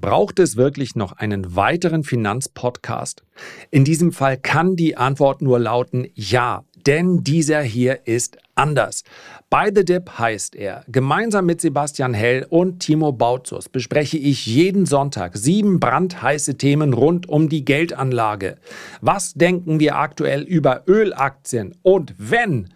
Braucht 0.00 0.38
es 0.38 0.56
wirklich 0.56 0.94
noch 0.94 1.12
einen 1.12 1.56
weiteren 1.56 2.04
Finanzpodcast? 2.04 3.22
In 3.70 3.84
diesem 3.84 4.12
Fall 4.12 4.36
kann 4.36 4.76
die 4.76 4.96
Antwort 4.96 5.42
nur 5.42 5.58
lauten 5.58 6.06
Ja, 6.14 6.64
denn 6.86 7.24
dieser 7.24 7.62
hier 7.62 8.06
ist 8.06 8.38
anders. 8.54 9.02
By 9.50 9.70
the 9.74 9.84
Dip 9.84 10.18
heißt 10.18 10.54
er. 10.54 10.84
Gemeinsam 10.88 11.46
mit 11.46 11.60
Sebastian 11.60 12.14
Hell 12.14 12.46
und 12.48 12.80
Timo 12.80 13.12
Bautzus 13.12 13.68
bespreche 13.68 14.18
ich 14.18 14.46
jeden 14.46 14.86
Sonntag 14.86 15.36
sieben 15.36 15.80
brandheiße 15.80 16.56
Themen 16.56 16.92
rund 16.92 17.28
um 17.28 17.48
die 17.48 17.64
Geldanlage. 17.64 18.56
Was 19.00 19.34
denken 19.34 19.80
wir 19.80 19.96
aktuell 19.96 20.42
über 20.42 20.82
Ölaktien? 20.86 21.74
Und 21.82 22.14
wenn 22.18 22.68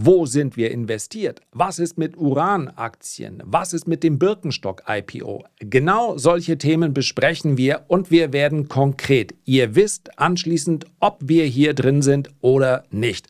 wo 0.00 0.26
sind 0.26 0.56
wir 0.56 0.70
investiert? 0.70 1.40
Was 1.50 1.80
ist 1.80 1.98
mit 1.98 2.16
Uranaktien? 2.16 3.42
Was 3.44 3.72
ist 3.72 3.88
mit 3.88 4.04
dem 4.04 4.16
Birkenstock-IPO? 4.20 5.44
Genau 5.58 6.16
solche 6.16 6.56
Themen 6.56 6.94
besprechen 6.94 7.56
wir 7.56 7.84
und 7.88 8.12
wir 8.12 8.32
werden 8.32 8.68
konkret. 8.68 9.34
Ihr 9.44 9.74
wisst 9.74 10.16
anschließend, 10.16 10.86
ob 11.00 11.18
wir 11.24 11.46
hier 11.46 11.74
drin 11.74 12.02
sind 12.02 12.30
oder 12.40 12.84
nicht. 12.92 13.26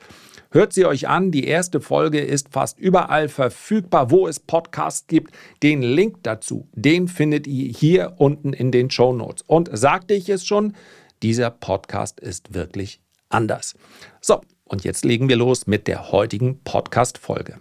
Hört 0.50 0.74
sie 0.74 0.84
euch 0.84 1.08
an, 1.08 1.30
die 1.30 1.46
erste 1.46 1.80
Folge 1.80 2.20
ist 2.20 2.50
fast 2.50 2.78
überall 2.78 3.30
verfügbar, 3.30 4.10
wo 4.10 4.28
es 4.28 4.38
Podcasts 4.38 5.06
gibt. 5.06 5.32
Den 5.62 5.80
Link 5.80 6.18
dazu, 6.22 6.68
den 6.74 7.08
findet 7.08 7.46
ihr 7.46 7.72
hier 7.72 8.12
unten 8.18 8.52
in 8.52 8.72
den 8.72 8.90
Show 8.90 9.14
Notes. 9.14 9.42
Und 9.46 9.70
sagte 9.72 10.12
ich 10.12 10.28
es 10.28 10.44
schon, 10.44 10.74
dieser 11.22 11.48
Podcast 11.48 12.20
ist 12.20 12.52
wirklich 12.52 13.00
anders. 13.30 13.74
So, 14.20 14.42
und 14.68 14.84
jetzt 14.84 15.04
legen 15.04 15.28
wir 15.28 15.36
los 15.36 15.66
mit 15.66 15.88
der 15.88 16.12
heutigen 16.12 16.62
Podcast-Folge. 16.62 17.60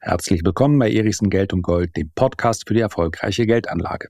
Herzlich 0.00 0.44
willkommen 0.44 0.78
bei 0.78 0.90
Erichsen 0.90 1.30
Geld 1.30 1.52
und 1.52 1.62
Gold, 1.62 1.96
dem 1.96 2.10
Podcast 2.14 2.66
für 2.66 2.74
die 2.74 2.80
erfolgreiche 2.80 3.46
Geldanlage. 3.46 4.08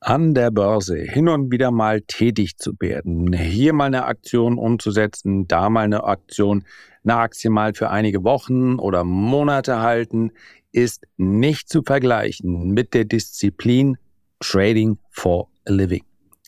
An 0.00 0.34
der 0.34 0.50
Börse 0.50 0.96
hin 0.96 1.28
und 1.28 1.50
wieder 1.50 1.70
mal 1.70 2.00
tätig 2.02 2.56
zu 2.58 2.72
werden, 2.78 3.32
hier 3.32 3.72
mal 3.72 3.86
eine 3.86 4.04
Aktion 4.04 4.58
umzusetzen, 4.58 5.46
da 5.48 5.70
mal 5.70 5.84
eine 5.84 6.04
Aktion, 6.04 6.64
eine 7.04 7.16
Aktie 7.16 7.50
mal 7.50 7.74
für 7.74 7.90
einige 7.90 8.22
Wochen 8.22 8.78
oder 8.78 9.04
Monate 9.04 9.80
halten, 9.80 10.32
ist 10.72 11.06
nicht 11.16 11.68
zu 11.68 11.82
vergleichen 11.82 12.70
mit 12.70 12.92
der 12.94 13.04
Disziplin 13.04 13.96
Trading 14.40 14.98
for 15.10 15.48
a 15.66 15.72
Living 15.72 16.04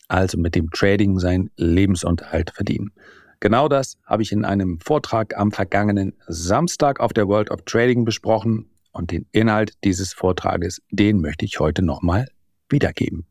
also 0.09 0.39
mit 0.39 0.55
dem 0.55 0.71
Trading 0.71 1.19
seinen 1.19 1.51
Lebensunterhalt 1.57 2.51
verdienen. 2.51 2.93
Genau 3.41 3.69
das 3.69 3.99
habe 4.05 4.23
ich 4.23 4.33
in 4.33 4.45
einem 4.45 4.81
Vortrag 4.81 5.37
am 5.37 5.53
vergangenen 5.53 6.15
Samstag 6.27 7.01
auf 7.01 7.13
der 7.13 7.29
World 7.29 7.51
of 7.51 7.63
Trading 7.63 8.05
besprochen 8.05 8.71
und 8.93 9.11
den 9.11 9.27
Inhalt 9.33 9.73
dieses 9.85 10.13
Vortrages, 10.13 10.81
den 10.91 11.21
möchte 11.21 11.45
ich 11.45 11.61
heute 11.61 11.83
nochmal 11.83 12.29
wiedergeben. 12.69 13.27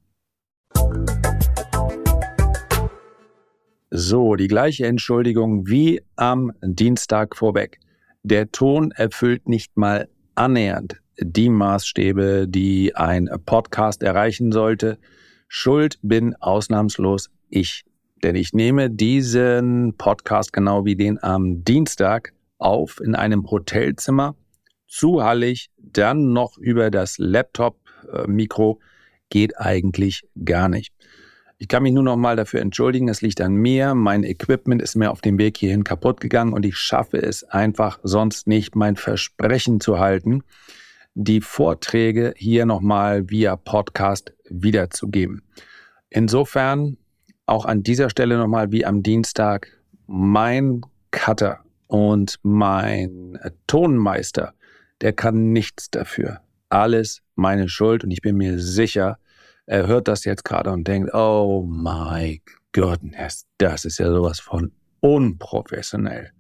So, 3.90 4.36
die 4.36 4.48
gleiche 4.48 4.86
Entschuldigung 4.86 5.68
wie 5.68 6.02
am 6.16 6.52
Dienstag 6.62 7.36
vorweg. 7.36 7.80
Der 8.24 8.52
Ton 8.52 8.92
erfüllt 8.92 9.48
nicht 9.48 9.78
mal 9.78 10.10
annähernd 10.36 11.00
die 11.20 11.50
Maßstäbe, 11.50 12.48
die 12.48 12.96
ein 12.96 13.30
Podcast 13.46 14.04
erreichen 14.04 14.52
sollte. 14.52 14.98
Schuld 15.58 16.00
bin 16.02 16.36
ausnahmslos 16.42 17.30
ich. 17.50 17.86
Denn 18.22 18.36
ich 18.36 18.52
nehme 18.52 18.90
diesen 18.90 19.96
Podcast 19.98 20.52
genau 20.52 20.84
wie 20.84 20.98
den 20.98 21.18
am 21.24 21.64
Dienstag 21.64 22.34
auf 22.58 23.00
in 23.00 23.16
einem 23.16 23.50
Hotelzimmer, 23.50 24.36
zu 24.86 25.24
hallig, 25.24 25.70
dann 25.78 26.34
noch 26.34 26.58
über 26.58 26.92
das 26.92 27.18
Laptop-Mikro, 27.20 28.82
geht 29.30 29.58
eigentlich 29.58 30.28
gar 30.44 30.68
nicht. 30.68 30.94
Ich 31.58 31.70
kann 31.70 31.84
mich 31.84 31.94
nur 31.94 32.04
noch 32.04 32.18
mal 32.18 32.36
dafür 32.36 32.60
entschuldigen, 32.60 33.08
es 33.08 33.22
liegt 33.22 33.40
an 33.40 33.54
mir. 33.54 33.96
Mein 33.96 34.26
Equipment 34.26 34.82
ist 34.82 34.96
mir 34.96 35.10
auf 35.10 35.22
dem 35.22 35.38
Weg 35.38 35.56
hierhin 35.58 35.86
kaputt 35.86 36.20
gegangen 36.20 36.52
und 36.52 36.66
ich 36.66 36.76
schaffe 36.76 37.18
es 37.18 37.46
einfach 37.46 38.00
sonst 38.04 38.46
nicht, 38.46 38.76
mein 38.76 38.98
Versprechen 38.98 39.80
zu 39.80 40.00
halten 40.00 40.44
die 41.16 41.42
Vorträge 41.42 42.34
hier 42.36 42.66
nochmal 42.66 43.30
via 43.30 43.56
Podcast 43.56 44.34
wiederzugeben. 44.50 45.42
Insofern 46.10 46.98
auch 47.46 47.66
an 47.66 47.84
dieser 47.84 48.10
Stelle 48.10 48.38
nochmal 48.38 48.72
wie 48.72 48.86
am 48.86 49.02
Dienstag 49.02 49.68
mein 50.08 50.82
Cutter 51.12 51.62
und 51.88 52.40
mein 52.44 53.40
Tonmeister, 53.68 54.54
der 55.02 55.14
kann 55.14 55.52
nichts 55.54 55.90
dafür. 55.90 56.42
Alles 56.70 57.22
meine 57.36 57.70
Schuld 57.70 58.04
und 58.04 58.12
ich 58.12 58.22
bin 58.22 58.36
mir 58.36 58.60
sicher, 58.60 59.18
er 59.66 59.88
hört 59.88 60.08
das 60.08 60.26
jetzt 60.26 60.44
gerade 60.44 60.72
und 60.72 60.88
denkt, 60.88 61.14
oh 61.14 61.66
my 61.68 62.42
goodness, 62.74 63.46
das 63.58 63.86
ist 63.86 64.00
ja 64.00 64.12
sowas 64.12 64.40
von 64.40 64.74
unprofessionell. 65.00 66.32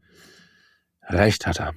Recht 1.08 1.48
hat 1.48 1.60
er. 1.60 1.74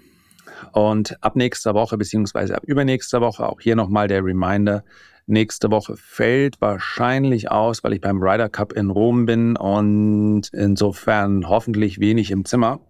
Und 0.73 1.17
ab 1.23 1.37
nächster 1.37 1.75
Woche, 1.75 1.97
beziehungsweise 1.97 2.57
ab 2.57 2.63
übernächster 2.65 3.21
Woche, 3.21 3.49
auch 3.49 3.61
hier 3.61 3.77
nochmal 3.77 4.09
der 4.09 4.25
Reminder, 4.25 4.85
nächste 5.27 5.71
Woche 5.71 5.97
fällt 5.97 6.61
wahrscheinlich 6.61 7.51
aus, 7.51 7.85
weil 7.85 7.93
ich 7.93 8.01
beim 8.01 8.23
Ryder 8.23 8.49
Cup 8.49 8.73
in 8.73 8.91
Rom 8.91 9.27
bin 9.27 9.57
und 9.57 10.49
insofern 10.53 11.49
hoffentlich 11.49 12.01
wenig 12.01 12.31
im 12.31 12.45
Zimmer. 12.45 12.81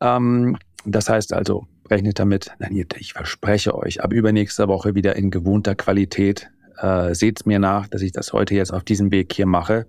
Ähm, 0.00 0.56
das 0.84 1.08
heißt 1.08 1.32
also, 1.32 1.66
rechnet 1.90 2.18
damit, 2.18 2.52
ich 2.98 3.12
verspreche 3.12 3.74
euch, 3.76 4.02
ab 4.02 4.12
übernächster 4.12 4.68
Woche 4.68 4.94
wieder 4.94 5.16
in 5.16 5.30
gewohnter 5.30 5.74
Qualität. 5.74 6.50
Äh, 6.78 7.14
Seht 7.14 7.46
mir 7.46 7.58
nach, 7.58 7.86
dass 7.88 8.02
ich 8.02 8.12
das 8.12 8.32
heute 8.32 8.54
jetzt 8.54 8.72
auf 8.72 8.84
diesem 8.84 9.10
Weg 9.10 9.32
hier 9.32 9.46
mache. 9.46 9.86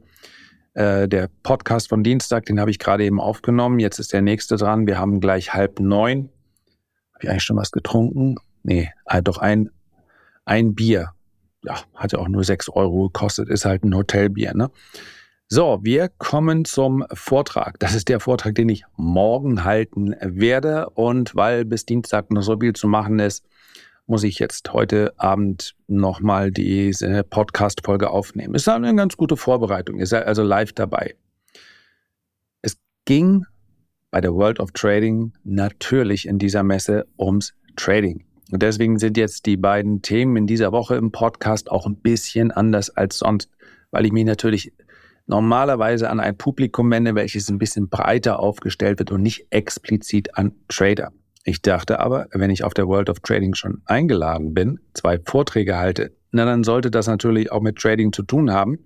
Äh, 0.73 1.07
der 1.07 1.29
Podcast 1.43 1.89
von 1.89 2.03
Dienstag, 2.03 2.45
den 2.45 2.59
habe 2.59 2.71
ich 2.71 2.79
gerade 2.79 3.03
eben 3.03 3.19
aufgenommen. 3.19 3.79
Jetzt 3.79 3.99
ist 3.99 4.13
der 4.13 4.21
nächste 4.21 4.57
dran. 4.57 4.85
Wir 4.87 4.99
haben 4.99 5.19
gleich 5.19 5.53
halb 5.53 5.79
neun. 5.79 6.29
Habe 7.17 7.23
ich 7.23 7.29
eigentlich 7.31 7.43
schon 7.43 7.57
was 7.57 7.71
getrunken? 7.71 8.35
Nee, 8.61 8.91
äh, 9.07 9.23
doch 9.23 9.39
ein, 9.39 9.71
ein 10.45 10.75
Bier. 10.75 11.13
Ja, 11.63 11.79
hat 11.95 12.11
ja 12.11 12.19
auch 12.19 12.27
nur 12.27 12.43
sechs 12.43 12.69
Euro 12.69 13.07
gekostet, 13.07 13.49
ist 13.49 13.65
halt 13.65 13.83
ein 13.83 13.95
Hotelbier, 13.95 14.53
ne? 14.53 14.69
So, 15.47 15.79
wir 15.81 16.09
kommen 16.09 16.63
zum 16.63 17.05
Vortrag. 17.11 17.79
Das 17.79 17.95
ist 17.95 18.07
der 18.09 18.19
Vortrag, 18.19 18.53
den 18.53 18.69
ich 18.69 18.83
morgen 18.97 19.63
halten 19.63 20.13
werde. 20.21 20.91
Und 20.91 21.35
weil 21.35 21.65
bis 21.65 21.85
Dienstag 21.85 22.29
noch 22.29 22.43
so 22.43 22.59
viel 22.59 22.73
zu 22.73 22.87
machen 22.87 23.17
ist, 23.17 23.47
muss 24.05 24.23
ich 24.23 24.37
jetzt 24.37 24.71
heute 24.73 25.13
Abend 25.17 25.73
nochmal 25.87 26.51
diese 26.51 27.23
Podcast-Folge 27.23 28.11
aufnehmen. 28.11 28.53
Ist 28.53 28.69
eine 28.69 28.93
ganz 28.93 29.17
gute 29.17 29.37
Vorbereitung. 29.37 29.97
Ihr 29.97 30.05
seid 30.05 30.27
also 30.27 30.43
live 30.43 30.73
dabei. 30.73 31.15
Es 32.61 32.77
ging 33.05 33.45
bei 34.11 34.21
der 34.21 34.33
World 34.33 34.59
of 34.59 34.71
Trading 34.71 35.33
natürlich 35.43 36.27
in 36.27 36.39
dieser 36.39 36.63
Messe 36.63 37.07
ums 37.17 37.53
Trading. 37.75 38.23
Und 38.51 38.63
deswegen 38.63 38.97
sind 38.97 39.17
jetzt 39.17 39.45
die 39.45 39.57
beiden 39.57 40.01
Themen 40.01 40.37
in 40.37 40.47
dieser 40.47 40.71
Woche 40.71 40.95
im 40.95 41.11
Podcast 41.11 41.69
auch 41.69 41.85
ein 41.85 41.97
bisschen 41.97 42.51
anders 42.51 42.89
als 42.89 43.17
sonst, 43.19 43.49
weil 43.91 44.05
ich 44.05 44.13
mich 44.13 44.25
natürlich 44.25 44.73
normalerweise 45.25 46.09
an 46.09 46.21
ein 46.21 46.37
Publikum 46.37 46.89
wende, 46.89 47.13
welches 47.13 47.49
ein 47.49 47.57
bisschen 47.57 47.89
breiter 47.89 48.39
aufgestellt 48.39 48.99
wird 48.99 49.11
und 49.11 49.21
nicht 49.21 49.47
explizit 49.49 50.37
an 50.37 50.53
Trader. 50.69 51.11
Ich 51.43 51.61
dachte 51.61 51.99
aber, 51.99 52.27
wenn 52.31 52.49
ich 52.49 52.63
auf 52.63 52.73
der 52.73 52.87
World 52.87 53.09
of 53.09 53.19
Trading 53.19 53.53
schon 53.53 53.81
eingeladen 53.85 54.53
bin, 54.53 54.79
zwei 54.93 55.19
Vorträge 55.19 55.77
halte, 55.77 56.13
na 56.31 56.45
dann 56.45 56.63
sollte 56.63 56.91
das 56.91 57.07
natürlich 57.07 57.51
auch 57.51 57.61
mit 57.61 57.77
Trading 57.77 58.11
zu 58.13 58.23
tun 58.23 58.51
haben. 58.51 58.79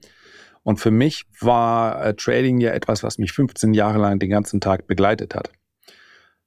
Und 0.63 0.79
für 0.79 0.91
mich 0.91 1.25
war 1.39 2.05
äh, 2.05 2.13
Trading 2.13 2.59
ja 2.59 2.71
etwas, 2.71 3.03
was 3.03 3.17
mich 3.17 3.31
15 3.31 3.73
Jahre 3.73 3.99
lang 3.99 4.19
den 4.19 4.29
ganzen 4.29 4.61
Tag 4.61 4.87
begleitet 4.87 5.35
hat. 5.35 5.51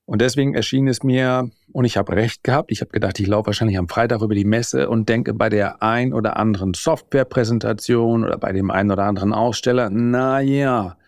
Und 0.06 0.20
deswegen 0.20 0.54
erschien 0.54 0.86
es 0.86 1.02
mir, 1.02 1.50
und 1.72 1.86
ich 1.86 1.96
habe 1.96 2.14
recht 2.14 2.44
gehabt, 2.44 2.70
ich 2.70 2.82
habe 2.82 2.90
gedacht, 2.90 3.18
ich 3.20 3.26
laufe 3.26 3.46
wahrscheinlich 3.46 3.78
am 3.78 3.88
Freitag 3.88 4.20
über 4.20 4.34
die 4.34 4.44
Messe 4.44 4.90
und 4.90 5.08
denke 5.08 5.32
bei 5.32 5.48
der 5.48 5.82
ein 5.82 6.12
oder 6.12 6.36
anderen 6.36 6.74
Softwarepräsentation 6.74 8.24
oder 8.24 8.36
bei 8.36 8.52
dem 8.52 8.70
einen 8.70 8.90
oder 8.90 9.04
anderen 9.04 9.32
Aussteller, 9.32 9.88
na 9.90 10.40
ja, 10.40 10.98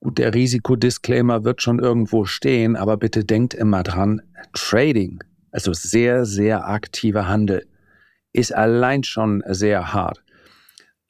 gut, 0.00 0.16
der 0.16 0.32
Risikodisclaimer 0.32 1.44
wird 1.44 1.60
schon 1.60 1.78
irgendwo 1.78 2.24
stehen, 2.24 2.76
aber 2.76 2.96
bitte 2.96 3.24
denkt 3.24 3.52
immer 3.52 3.82
dran, 3.82 4.22
Trading, 4.54 5.22
also 5.50 5.74
sehr, 5.74 6.24
sehr 6.24 6.66
aktiver 6.66 7.28
Handel, 7.28 7.66
ist 8.32 8.54
allein 8.54 9.04
schon 9.04 9.42
sehr 9.46 9.92
hart. 9.92 10.23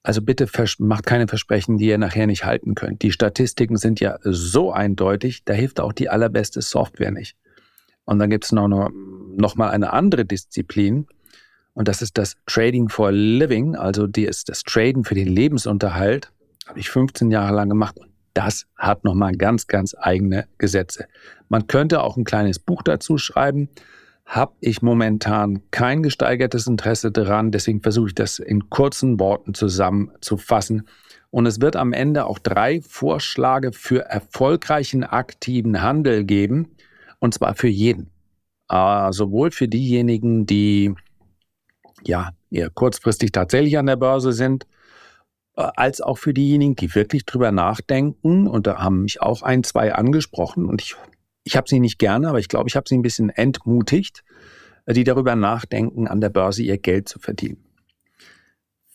Also 0.04 0.22
bitte 0.22 0.46
macht 0.78 1.06
keine 1.06 1.26
Versprechen, 1.26 1.78
die 1.78 1.86
ihr 1.86 1.98
nachher 1.98 2.28
nicht 2.28 2.44
halten 2.44 2.76
könnt. 2.76 3.02
Die 3.02 3.10
Statistiken 3.10 3.76
sind 3.76 3.98
ja 3.98 4.18
so 4.22 4.70
eindeutig, 4.70 5.44
da 5.44 5.54
hilft 5.54 5.80
auch 5.80 5.92
die 5.92 6.08
allerbeste 6.08 6.62
Software 6.62 7.10
nicht. 7.10 7.36
Und 8.04 8.20
dann 8.20 8.30
gibt 8.30 8.44
es 8.44 8.52
noch, 8.52 8.68
noch, 8.68 8.90
noch 8.92 9.56
mal 9.56 9.70
eine 9.70 9.92
andere 9.92 10.24
Disziplin, 10.24 11.06
und 11.74 11.88
das 11.88 12.02
ist 12.02 12.16
das 12.16 12.36
Trading 12.46 12.88
for 12.88 13.10
Living, 13.10 13.74
also 13.74 14.06
die 14.06 14.24
ist 14.24 14.48
das 14.48 14.62
Traden 14.62 15.04
für 15.04 15.16
den 15.16 15.28
Lebensunterhalt. 15.28 16.30
Habe 16.66 16.78
ich 16.78 16.88
15 16.88 17.30
Jahre 17.30 17.52
lang 17.54 17.68
gemacht 17.68 17.98
und 17.98 18.10
das 18.32 18.66
hat 18.76 19.04
nochmal 19.04 19.32
ganz, 19.36 19.66
ganz 19.66 19.94
eigene 19.98 20.46
Gesetze. 20.58 21.06
Man 21.48 21.66
könnte 21.66 22.02
auch 22.02 22.16
ein 22.16 22.24
kleines 22.24 22.58
Buch 22.58 22.82
dazu 22.82 23.18
schreiben. 23.18 23.68
Habe 24.24 24.54
ich 24.60 24.82
momentan 24.82 25.62
kein 25.70 26.02
gesteigertes 26.02 26.66
Interesse 26.66 27.12
daran. 27.12 27.50
Deswegen 27.50 27.82
versuche 27.82 28.08
ich 28.08 28.14
das 28.14 28.38
in 28.38 28.70
kurzen 28.70 29.20
Worten 29.20 29.54
zusammenzufassen. 29.54 30.88
Und 31.30 31.46
es 31.46 31.60
wird 31.60 31.76
am 31.76 31.92
Ende 31.92 32.26
auch 32.26 32.38
drei 32.38 32.80
Vorschläge 32.80 33.72
für 33.72 34.04
erfolgreichen 34.04 35.04
aktiven 35.04 35.82
Handel 35.82 36.24
geben. 36.24 36.76
Und 37.18 37.34
zwar 37.34 37.54
für 37.54 37.68
jeden. 37.68 38.10
Äh, 38.70 39.12
sowohl 39.12 39.50
für 39.50 39.68
diejenigen, 39.68 40.46
die 40.46 40.94
ja 42.02 42.30
eher 42.50 42.70
kurzfristig 42.70 43.32
tatsächlich 43.32 43.78
an 43.78 43.86
der 43.86 43.96
Börse 43.96 44.32
sind, 44.32 44.66
äh, 45.56 45.68
als 45.76 46.00
auch 46.00 46.16
für 46.16 46.32
diejenigen, 46.32 46.76
die 46.76 46.94
wirklich 46.94 47.26
drüber 47.26 47.52
nachdenken. 47.52 48.46
Und 48.46 48.66
da 48.66 48.78
haben 48.78 49.02
mich 49.02 49.20
auch 49.20 49.42
ein, 49.42 49.64
zwei 49.64 49.94
angesprochen. 49.94 50.66
Und 50.66 50.80
ich 50.80 50.96
ich 51.44 51.56
habe 51.56 51.68
sie 51.68 51.78
nicht 51.78 51.98
gerne, 51.98 52.28
aber 52.28 52.38
ich 52.38 52.48
glaube, 52.48 52.68
ich 52.68 52.76
habe 52.76 52.88
sie 52.88 52.96
ein 52.96 53.02
bisschen 53.02 53.30
entmutigt, 53.30 54.24
die 54.88 55.04
darüber 55.04 55.36
nachdenken, 55.36 56.08
an 56.08 56.20
der 56.20 56.30
Börse 56.30 56.62
ihr 56.62 56.78
Geld 56.78 57.08
zu 57.08 57.18
verdienen. 57.18 57.64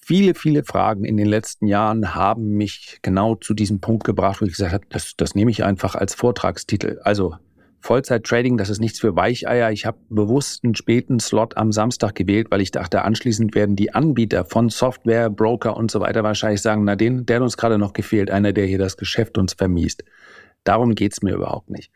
Viele, 0.01 0.33
viele 0.33 0.63
Fragen 0.63 1.05
in 1.05 1.17
den 1.17 1.27
letzten 1.27 1.67
Jahren 1.67 2.15
haben 2.15 2.57
mich 2.57 2.97
genau 3.03 3.35
zu 3.35 3.53
diesem 3.53 3.79
Punkt 3.79 4.03
gebracht, 4.03 4.41
wo 4.41 4.45
ich 4.45 4.53
gesagt 4.53 4.73
habe, 4.73 4.85
das, 4.89 5.13
das 5.15 5.35
nehme 5.35 5.51
ich 5.51 5.63
einfach 5.63 5.93
als 5.93 6.15
Vortragstitel. 6.15 6.99
Also 7.03 7.35
Vollzeit-Trading, 7.81 8.57
das 8.57 8.69
ist 8.69 8.79
nichts 8.79 8.99
für 8.99 9.15
Weicheier. 9.15 9.71
Ich 9.71 9.85
habe 9.85 9.99
bewusst 10.09 10.63
einen 10.63 10.73
späten 10.73 11.19
Slot 11.19 11.57
am 11.57 11.71
Samstag 11.71 12.15
gewählt, 12.15 12.47
weil 12.49 12.61
ich 12.61 12.71
dachte, 12.71 13.03
anschließend 13.03 13.53
werden 13.53 13.75
die 13.75 13.93
Anbieter 13.93 14.45
von 14.45 14.69
Software, 14.69 15.29
Broker 15.29 15.77
und 15.77 15.91
so 15.91 15.99
weiter 15.99 16.23
wahrscheinlich 16.23 16.61
sagen, 16.61 16.83
na, 16.85 16.95
den, 16.95 17.27
der 17.27 17.37
hat 17.37 17.43
uns 17.43 17.57
gerade 17.57 17.77
noch 17.77 17.93
gefehlt, 17.93 18.31
einer, 18.31 18.51
der 18.51 18.65
hier 18.65 18.79
das 18.79 18.97
Geschäft 18.97 19.37
uns 19.37 19.53
vermiest. 19.53 20.03
Darum 20.63 20.95
geht's 20.95 21.21
mir 21.21 21.35
überhaupt 21.35 21.69
nicht. 21.69 21.91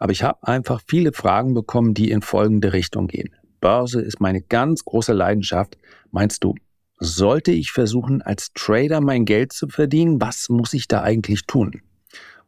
Aber 0.00 0.12
ich 0.12 0.22
habe 0.22 0.48
einfach 0.48 0.80
viele 0.86 1.12
Fragen 1.12 1.52
bekommen, 1.54 1.92
die 1.92 2.10
in 2.10 2.22
folgende 2.22 2.72
Richtung 2.72 3.06
gehen. 3.06 3.36
Börse 3.60 4.00
ist 4.00 4.18
meine 4.18 4.40
ganz 4.40 4.84
große 4.84 5.12
Leidenschaft. 5.12 5.76
Meinst 6.10 6.42
du, 6.42 6.54
sollte 6.98 7.52
ich 7.52 7.70
versuchen, 7.70 8.22
als 8.22 8.50
Trader 8.54 9.02
mein 9.02 9.26
Geld 9.26 9.52
zu 9.52 9.68
verdienen? 9.68 10.18
Was 10.20 10.48
muss 10.48 10.72
ich 10.72 10.88
da 10.88 11.02
eigentlich 11.02 11.46
tun? 11.46 11.82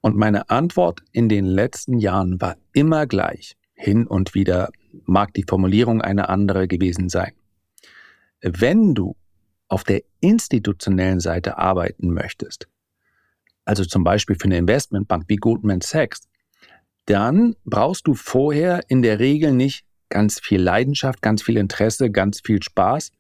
Und 0.00 0.16
meine 0.16 0.48
Antwort 0.48 1.02
in 1.12 1.28
den 1.28 1.44
letzten 1.44 1.98
Jahren 1.98 2.40
war 2.40 2.56
immer 2.72 3.06
gleich. 3.06 3.56
Hin 3.74 4.06
und 4.06 4.34
wieder 4.34 4.70
mag 5.04 5.34
die 5.34 5.44
Formulierung 5.46 6.00
eine 6.00 6.30
andere 6.30 6.66
gewesen 6.66 7.10
sein. 7.10 7.32
Wenn 8.40 8.94
du 8.94 9.14
auf 9.68 9.84
der 9.84 10.02
institutionellen 10.20 11.20
Seite 11.20 11.58
arbeiten 11.58 12.10
möchtest, 12.12 12.66
also 13.66 13.84
zum 13.84 14.04
Beispiel 14.04 14.36
für 14.36 14.46
eine 14.46 14.56
Investmentbank 14.56 15.24
wie 15.28 15.36
Goldman 15.36 15.82
Sachs, 15.82 16.28
dann 17.06 17.56
brauchst 17.64 18.06
du 18.06 18.14
vorher 18.14 18.82
in 18.88 19.02
der 19.02 19.18
Regel 19.18 19.52
nicht 19.52 19.84
ganz 20.08 20.40
viel 20.40 20.60
Leidenschaft, 20.60 21.22
ganz 21.22 21.42
viel 21.42 21.56
Interesse, 21.56 22.10
ganz 22.10 22.40
viel 22.40 22.62
Spaß, 22.62 23.10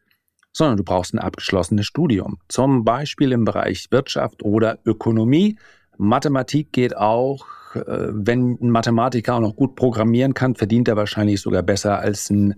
sondern 0.52 0.76
du 0.76 0.84
brauchst 0.84 1.14
ein 1.14 1.18
abgeschlossenes 1.18 1.86
Studium. 1.86 2.38
Zum 2.48 2.84
Beispiel 2.84 3.32
im 3.32 3.44
Bereich 3.44 3.86
Wirtschaft 3.90 4.42
oder 4.42 4.78
Ökonomie. 4.84 5.56
Mathematik 5.96 6.72
geht 6.72 6.96
auch. 6.96 7.46
Äh, 7.74 8.08
wenn 8.12 8.58
ein 8.60 8.70
Mathematiker 8.70 9.36
auch 9.36 9.40
noch 9.40 9.56
gut 9.56 9.74
programmieren 9.76 10.34
kann, 10.34 10.54
verdient 10.54 10.88
er 10.88 10.96
wahrscheinlich 10.96 11.40
sogar 11.40 11.62
besser 11.62 11.98
als 11.98 12.28
ein 12.28 12.54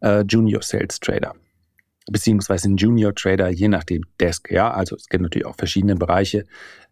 äh, 0.00 0.22
Junior 0.22 0.62
Sales 0.62 0.98
Trader 0.98 1.34
beziehungsweise 2.10 2.68
ein 2.68 2.76
Junior 2.76 3.14
Trader, 3.14 3.48
je 3.48 3.68
nachdem 3.68 4.02
Desk. 4.20 4.50
Ja, 4.50 4.70
also 4.70 4.96
es 4.96 5.08
gibt 5.08 5.22
natürlich 5.22 5.46
auch 5.46 5.56
verschiedene 5.56 5.96
Bereiche. 5.96 6.44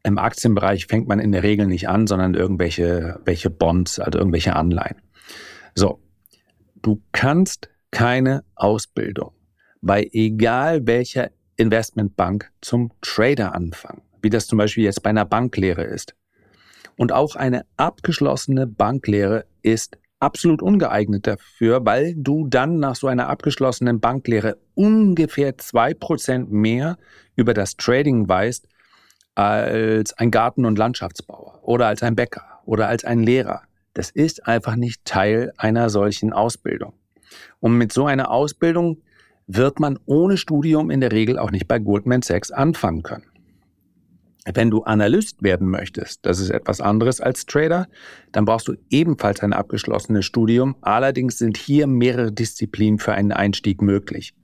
Im 0.03 0.19
Aktienbereich 0.19 0.87
fängt 0.87 1.09
man 1.09 1.21
in 1.21 1.33
der 1.33 1.43
Regel 1.43 1.67
nicht 1.67 1.89
an, 1.89 2.07
sondern 2.07 2.35
irgendwelche 2.35 3.21
welche 3.25 3.51
Bonds, 3.51 3.99
also 3.99 4.19
irgendwelche 4.19 4.57
Anleihen. 4.57 4.97
So, 5.75 6.01
du 6.83 7.03
kannst 7.13 7.69
keine 7.91 8.45
Ausbildung 8.55 9.33
bei 9.85 10.09
egal 10.13 10.87
welcher 10.87 11.31
Investmentbank 11.57 12.51
zum 12.63 12.91
Trader 13.03 13.55
anfangen, 13.55 14.03
wie 14.23 14.31
das 14.31 14.47
zum 14.47 14.59
Beispiel 14.59 14.85
jetzt 14.85 15.03
bei 15.03 15.11
einer 15.11 15.27
Banklehre 15.27 15.85
ist. 15.85 16.15
Und 16.97 17.13
auch 17.13 17.37
eine 17.37 17.67
abgeschlossene 17.77 18.67
Banklehre 18.67 19.45
ist 19.63 19.99
absolut 20.25 20.63
ungeeignet 20.63 21.27
dafür, 21.27 21.85
weil 21.85 22.15
du 22.17 22.49
dann 22.49 22.79
nach 22.79 22.97
so 22.97 23.07
einer 23.07 23.29
abgeschlossenen 23.29 24.01
Banklehre 24.01 24.57
ungefähr 24.75 25.59
zwei 25.59 25.95
Prozent 25.95 26.51
mehr 26.51 26.97
über 27.37 27.55
das 27.55 27.77
Trading 27.77 28.29
weißt 28.29 28.67
als 29.35 30.13
ein 30.15 30.31
Garten- 30.31 30.65
und 30.65 30.79
Landschaftsbauer 30.79 31.61
oder 31.63 31.87
als 31.87 32.03
ein 32.03 32.17
Bäcker 32.17 32.61
oder 32.65 32.89
als 32.89 33.05
ein 33.05 33.23
Lehrer. 33.23 33.63
Das 33.93 34.11
ist 34.11 34.47
einfach 34.47 34.77
nicht 34.77 35.05
Teil 35.05 35.53
einer 35.57 35.91
solchen 35.91 36.33
Ausbildung. 36.33 36.95
Und 37.61 37.77
mit 37.77 37.93
so 37.93 38.07
einer 38.07 38.31
Ausbildung 38.31 39.03
wird 39.47 39.79
man 39.79 39.99
ohne 40.07 40.37
Studium 40.37 40.91
in 40.91 41.01
der 41.01 41.13
Regel 41.13 41.39
auch 41.39 41.51
nicht 41.51 41.69
bei 41.69 41.79
Goldman 41.79 42.23
Sachs 42.23 42.51
anfangen 42.51 43.03
können. 43.03 43.27
Wenn 44.53 44.71
du 44.71 44.83
Analyst 44.83 45.43
werden 45.43 45.69
möchtest, 45.69 46.27
das 46.27 46.39
ist 46.39 46.51
etwas 46.51 46.83
anderes 46.83 47.21
als 47.21 47.47
Trader, 47.47 47.89
dann 48.31 48.45
brauchst 48.45 48.69
du 48.69 48.75
ebenfalls 48.91 49.41
ein 49.41 49.55
abgeschlossenes 49.55 50.27
Studium. 50.27 50.77
Allerdings 50.83 51.39
sind 51.39 51.57
hier 51.57 51.87
mehrere 51.87 52.31
Disziplinen 52.31 52.99
für 52.99 53.15
einen 53.15 53.33
Einstieg 53.33 53.81
möglich. 53.81 54.35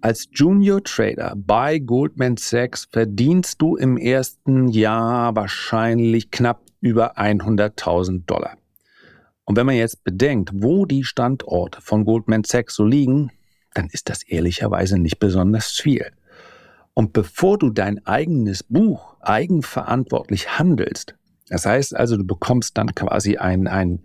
Als 0.00 0.28
Junior 0.32 0.82
Trader 0.82 1.34
bei 1.36 1.80
Goldman 1.80 2.36
Sachs 2.38 2.88
verdienst 2.90 3.60
du 3.60 3.76
im 3.76 3.98
ersten 3.98 4.68
Jahr 4.68 5.36
wahrscheinlich 5.36 6.30
knapp 6.30 6.62
über 6.80 7.18
100.000 7.18 8.24
Dollar. 8.24 8.56
Und 9.44 9.56
wenn 9.56 9.66
man 9.66 9.74
jetzt 9.74 10.04
bedenkt, 10.04 10.50
wo 10.54 10.86
die 10.86 11.04
Standorte 11.04 11.80
von 11.82 12.04
Goldman 12.04 12.44
Sachs 12.44 12.74
so 12.74 12.86
liegen, 12.86 13.32
dann 13.74 13.88
ist 13.90 14.08
das 14.08 14.22
ehrlicherweise 14.22 14.98
nicht 14.98 15.18
besonders 15.18 15.66
viel. 15.72 16.06
Und 16.98 17.12
bevor 17.12 17.58
du 17.58 17.70
dein 17.70 18.04
eigenes 18.08 18.64
Buch 18.64 19.14
eigenverantwortlich 19.20 20.58
handelst, 20.58 21.14
das 21.48 21.64
heißt 21.64 21.94
also, 21.94 22.16
du 22.16 22.24
bekommst 22.24 22.76
dann 22.76 22.92
quasi 22.92 23.36
ein, 23.36 23.68
ein, 23.68 24.00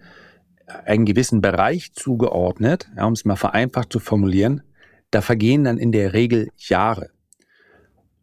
einen 0.67 1.03
gewissen 1.03 1.41
Bereich 1.41 1.93
zugeordnet, 1.93 2.91
ja, 2.95 3.05
um 3.05 3.13
es 3.13 3.25
mal 3.25 3.35
vereinfacht 3.35 3.91
zu 3.91 3.97
formulieren, 3.97 4.61
da 5.09 5.21
vergehen 5.21 5.63
dann 5.63 5.79
in 5.79 5.91
der 5.91 6.13
Regel 6.13 6.49
Jahre. 6.55 7.09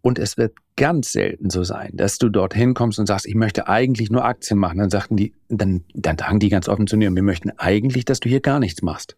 Und 0.03 0.21
es 0.21 0.39
wird 0.39 0.55
ganz 0.77 1.11
selten 1.11 1.51
so 1.51 1.65
sein, 1.65 1.91
dass 1.95 2.19
du 2.19 2.29
dorthin 2.29 2.73
kommst 2.75 3.01
und 3.01 3.07
sagst, 3.07 3.27
ich 3.27 3.35
möchte 3.35 3.67
eigentlich 3.67 4.09
nur 4.09 4.25
Aktien 4.25 4.61
machen. 4.61 4.79
Dann 4.79 4.91
sagten 4.91 5.17
die, 5.17 5.35
dann, 5.49 5.83
dann 5.95 6.17
sagen 6.17 6.39
die 6.39 6.49
ganz 6.49 6.69
offen 6.69 6.87
zu 6.87 6.97
dir, 6.97 7.13
wir 7.13 7.23
möchten 7.25 7.51
eigentlich, 7.59 8.05
dass 8.05 8.21
du 8.21 8.29
hier 8.29 8.41
gar 8.41 8.61
nichts 8.61 8.83
machst. 8.83 9.17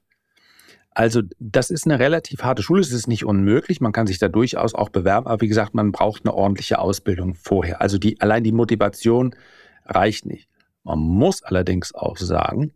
Also 0.94 1.22
das 1.38 1.70
ist 1.70 1.86
eine 1.86 1.98
relativ 1.98 2.42
harte 2.42 2.62
Schule. 2.62 2.80
Es 2.80 2.92
ist 2.92 3.08
nicht 3.08 3.24
unmöglich. 3.24 3.80
Man 3.80 3.92
kann 3.92 4.06
sich 4.06 4.18
da 4.18 4.28
durchaus 4.28 4.74
auch 4.74 4.90
bewerben. 4.90 5.26
Aber 5.26 5.40
wie 5.40 5.48
gesagt, 5.48 5.74
man 5.74 5.92
braucht 5.92 6.24
eine 6.24 6.34
ordentliche 6.34 6.78
Ausbildung 6.78 7.34
vorher. 7.34 7.80
Also 7.80 7.98
die, 7.98 8.20
allein 8.20 8.44
die 8.44 8.52
Motivation 8.52 9.34
reicht 9.86 10.26
nicht. 10.26 10.48
Man 10.84 10.98
muss 10.98 11.42
allerdings 11.42 11.94
auch 11.94 12.16
sagen, 12.16 12.72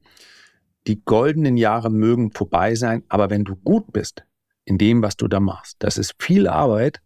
die 0.87 1.05
goldenen 1.05 1.57
Jahre 1.57 1.91
mögen 1.91 2.31
vorbei 2.33 2.75
sein. 2.75 3.03
Aber 3.09 3.29
wenn 3.29 3.45
du 3.45 3.57
gut 3.57 3.93
bist 3.93 4.25
in 4.65 4.79
dem, 4.79 5.03
was 5.03 5.17
du 5.17 5.29
da 5.29 5.41
machst, 5.41 5.77
das 5.81 5.99
ist 5.99 6.15
viel 6.19 6.49
Arbeit. 6.49 7.01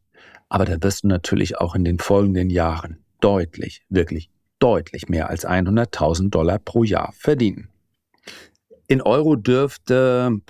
Aber 0.48 0.64
da 0.64 0.82
wirst 0.82 1.04
du 1.04 1.08
natürlich 1.08 1.58
auch 1.58 1.74
in 1.74 1.84
den 1.84 1.98
folgenden 1.98 2.50
Jahren 2.50 2.98
deutlich, 3.20 3.82
wirklich 3.88 4.30
deutlich 4.58 5.08
mehr 5.08 5.28
als 5.28 5.46
100.000 5.46 6.30
Dollar 6.30 6.58
pro 6.58 6.84
Jahr 6.84 7.12
verdienen. 7.16 7.68
In 8.86 9.00
Euro 9.00 9.36
dürfte 9.36 10.40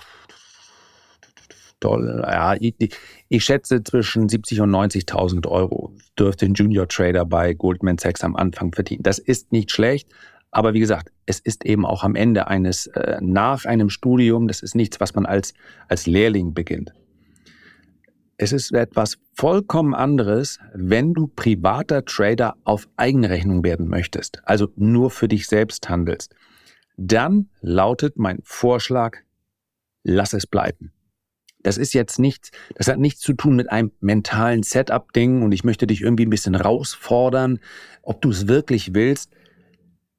Dollar. 1.81 2.31
Ja, 2.31 2.55
ich, 2.59 2.95
ich 3.27 3.43
schätze 3.43 3.83
zwischen 3.83 4.29
70 4.29 4.61
und 4.61 4.71
90.000 4.71 5.47
Euro 5.47 5.93
dürfte 6.17 6.45
ein 6.45 6.53
Junior 6.53 6.87
Trader 6.87 7.25
bei 7.25 7.53
Goldman 7.53 7.97
Sachs 7.97 8.23
am 8.23 8.35
Anfang 8.35 8.71
verdienen. 8.73 9.03
Das 9.03 9.19
ist 9.19 9.51
nicht 9.51 9.71
schlecht, 9.71 10.07
aber 10.51 10.73
wie 10.73 10.79
gesagt, 10.79 11.11
es 11.25 11.39
ist 11.39 11.65
eben 11.65 11.85
auch 11.85 12.03
am 12.03 12.15
Ende 12.15 12.47
eines, 12.47 12.87
äh, 12.87 13.17
nach 13.21 13.65
einem 13.65 13.89
Studium, 13.89 14.47
das 14.47 14.61
ist 14.61 14.75
nichts, 14.75 14.99
was 14.99 15.15
man 15.15 15.25
als, 15.25 15.53
als 15.87 16.07
Lehrling 16.07 16.53
beginnt. 16.53 16.93
Es 18.37 18.51
ist 18.51 18.73
etwas 18.73 19.17
vollkommen 19.35 19.93
anderes, 19.93 20.59
wenn 20.73 21.13
du 21.13 21.27
privater 21.27 22.03
Trader 22.05 22.55
auf 22.63 22.89
Eigenrechnung 22.97 23.63
werden 23.63 23.87
möchtest, 23.87 24.41
also 24.45 24.69
nur 24.75 25.11
für 25.11 25.27
dich 25.27 25.47
selbst 25.47 25.89
handelst. 25.89 26.33
Dann 26.97 27.49
lautet 27.61 28.17
mein 28.17 28.39
Vorschlag, 28.43 29.17
lass 30.03 30.33
es 30.33 30.47
bleiben. 30.47 30.91
Das 31.63 31.77
ist 31.77 31.93
jetzt 31.93 32.19
nichts, 32.19 32.51
das 32.75 32.87
hat 32.87 32.99
nichts 32.99 33.21
zu 33.21 33.33
tun 33.33 33.55
mit 33.55 33.71
einem 33.71 33.91
mentalen 33.99 34.63
Setup-Ding 34.63 35.43
und 35.43 35.51
ich 35.51 35.63
möchte 35.63 35.87
dich 35.87 36.01
irgendwie 36.01 36.25
ein 36.25 36.29
bisschen 36.29 36.55
herausfordern, 36.55 37.59
ob 38.01 38.21
du 38.21 38.29
es 38.31 38.47
wirklich 38.47 38.93
willst. 38.93 39.31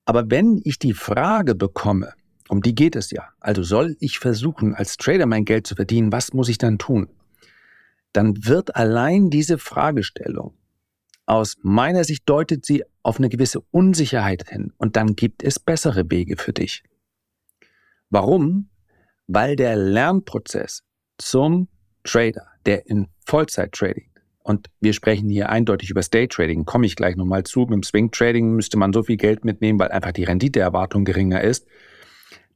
Aber 0.05 0.31
wenn 0.31 0.61
ich 0.65 0.79
die 0.79 0.95
Frage 0.95 1.55
bekomme, 1.55 2.13
um 2.49 2.61
die 2.61 2.75
geht 2.75 2.97
es 2.97 3.11
ja, 3.11 3.29
also 3.41 3.63
soll 3.63 3.97
ich 4.01 4.19
versuchen, 4.19 4.75
als 4.75 4.97
Trader 4.97 5.27
mein 5.27 5.45
Geld 5.45 5.67
zu 5.67 5.75
verdienen, 5.75 6.13
was 6.13 6.33
muss 6.33 6.49
ich 6.49 6.59
dann 6.59 6.79
tun? 6.79 7.09
Dann 8.13 8.45
wird 8.45 8.77
allein 8.77 9.31
diese 9.31 9.59
Fragestellung 9.59 10.55
aus 11.25 11.57
meiner 11.63 12.05
Sicht 12.05 12.29
deutet 12.29 12.67
sie 12.67 12.85
auf 13.03 13.19
eine 13.19 13.29
gewisse 13.29 13.61
Unsicherheit 13.71 14.51
hin 14.51 14.73
und 14.77 14.97
dann 14.97 15.15
gibt 15.15 15.43
es 15.43 15.59
bessere 15.59 16.11
Wege 16.11 16.37
für 16.37 16.53
dich. 16.53 16.83
Warum? 18.11 18.69
weil 19.27 19.57
der 19.57 19.77
Lernprozess 19.77 20.83
zum 21.19 21.69
Trader, 22.04 22.47
der 22.66 22.87
in 22.87 23.09
Vollzeit-Trading, 23.26 24.12
und 24.42 24.69
wir 24.81 24.92
sprechen 24.92 25.28
hier 25.28 25.49
eindeutig 25.50 25.90
über 25.90 26.00
Day-Trading, 26.00 26.64
komme 26.64 26.87
ich 26.87 26.97
gleich 26.97 27.16
nochmal 27.16 27.45
zu. 27.45 27.61
Mit 27.61 27.73
dem 27.73 27.83
Swing-Trading 27.83 28.50
müsste 28.50 28.76
man 28.76 28.92
so 28.92 29.02
viel 29.02 29.16
Geld 29.16 29.45
mitnehmen, 29.45 29.78
weil 29.78 29.92
einfach 29.92 30.12
die 30.12 30.25
Renditeerwartung 30.25 31.04
geringer 31.04 31.42
ist. 31.42 31.66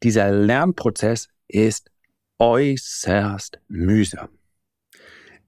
Dieser 0.03 0.31
Lernprozess 0.31 1.29
ist 1.49 1.91
äußerst 2.39 3.61
mühsam. 3.69 4.29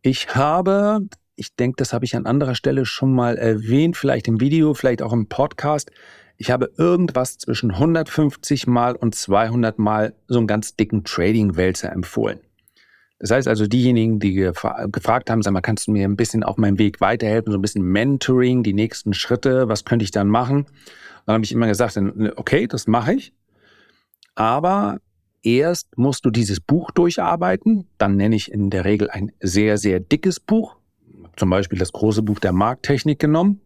Ich 0.01 0.35
habe, 0.35 1.01
ich 1.35 1.55
denke, 1.57 1.77
das 1.77 1.93
habe 1.93 2.05
ich 2.05 2.15
an 2.15 2.25
anderer 2.25 2.55
Stelle 2.55 2.87
schon 2.87 3.13
mal 3.13 3.37
erwähnt, 3.37 3.97
vielleicht 3.97 4.29
im 4.29 4.41
Video, 4.41 4.75
vielleicht 4.75 5.03
auch 5.03 5.13
im 5.13 5.29
Podcast. 5.29 5.91
Ich 6.37 6.53
habe 6.53 6.71
irgendwas 6.79 7.37
zwischen 7.39 7.73
150 7.73 8.69
Mal 8.69 8.95
und 8.95 9.17
200 9.17 9.79
Mal 9.81 10.15
so 10.29 10.39
einen 10.39 10.47
ganz 10.47 10.77
dicken 10.77 11.03
Trading-Wälzer 11.03 11.91
empfohlen. 11.91 12.39
Das 13.19 13.33
heißt 13.33 13.49
also, 13.49 13.67
diejenigen, 13.67 14.21
die 14.21 14.33
gefragt 14.35 15.29
haben, 15.29 15.43
sag 15.43 15.53
mal, 15.53 15.61
kannst 15.61 15.89
du 15.89 15.93
mir 15.93 16.07
ein 16.07 16.17
bisschen 16.17 16.45
auf 16.45 16.57
meinem 16.57 16.79
Weg 16.79 17.01
weiterhelfen, 17.01 17.51
so 17.51 17.59
ein 17.59 17.63
bisschen 17.63 17.83
Mentoring, 17.83 18.63
die 18.63 18.75
nächsten 18.75 19.13
Schritte, 19.13 19.69
was 19.69 19.85
könnte 19.85 20.05
ich 20.05 20.13
dann 20.13 20.29
machen? 20.29 20.67
Dann 21.27 21.35
habe 21.35 21.45
ich 21.45 21.53
immer 21.53 21.67
gesagt, 21.67 21.99
okay, 22.37 22.67
das 22.67 22.87
mache 22.87 23.15
ich. 23.15 23.33
Aber 24.35 25.01
erst 25.43 25.99
musst 25.99 26.25
du 26.25 26.31
dieses 26.31 26.61
Buch 26.61 26.93
durcharbeiten. 26.93 27.89
Dann 27.99 28.17
nenne 28.17 28.37
ich 28.37 28.53
in 28.53 28.71
der 28.71 28.85
Regel 28.85 29.11
ein 29.11 29.33
sehr, 29.41 29.79
sehr 29.79 29.99
dickes 29.99 30.39
Buch. 30.39 30.77
Zum 31.37 31.51
Beispiel 31.51 31.79
das 31.79 31.93
große 31.93 32.23
Buch 32.23 32.39
der 32.39 32.53
Markttechnik 32.53 33.19
genommen. 33.19 33.61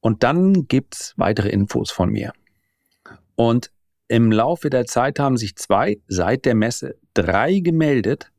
Und 0.00 0.22
dann 0.22 0.68
gibt's 0.68 1.14
weitere 1.16 1.48
Infos 1.48 1.90
von 1.90 2.10
mir. 2.10 2.32
Und 3.34 3.72
im 4.08 4.30
Laufe 4.30 4.70
der 4.70 4.86
Zeit 4.86 5.18
haben 5.18 5.36
sich 5.36 5.56
zwei, 5.56 5.98
seit 6.08 6.44
der 6.44 6.54
Messe 6.54 6.96
drei 7.14 7.58
gemeldet 7.58 8.30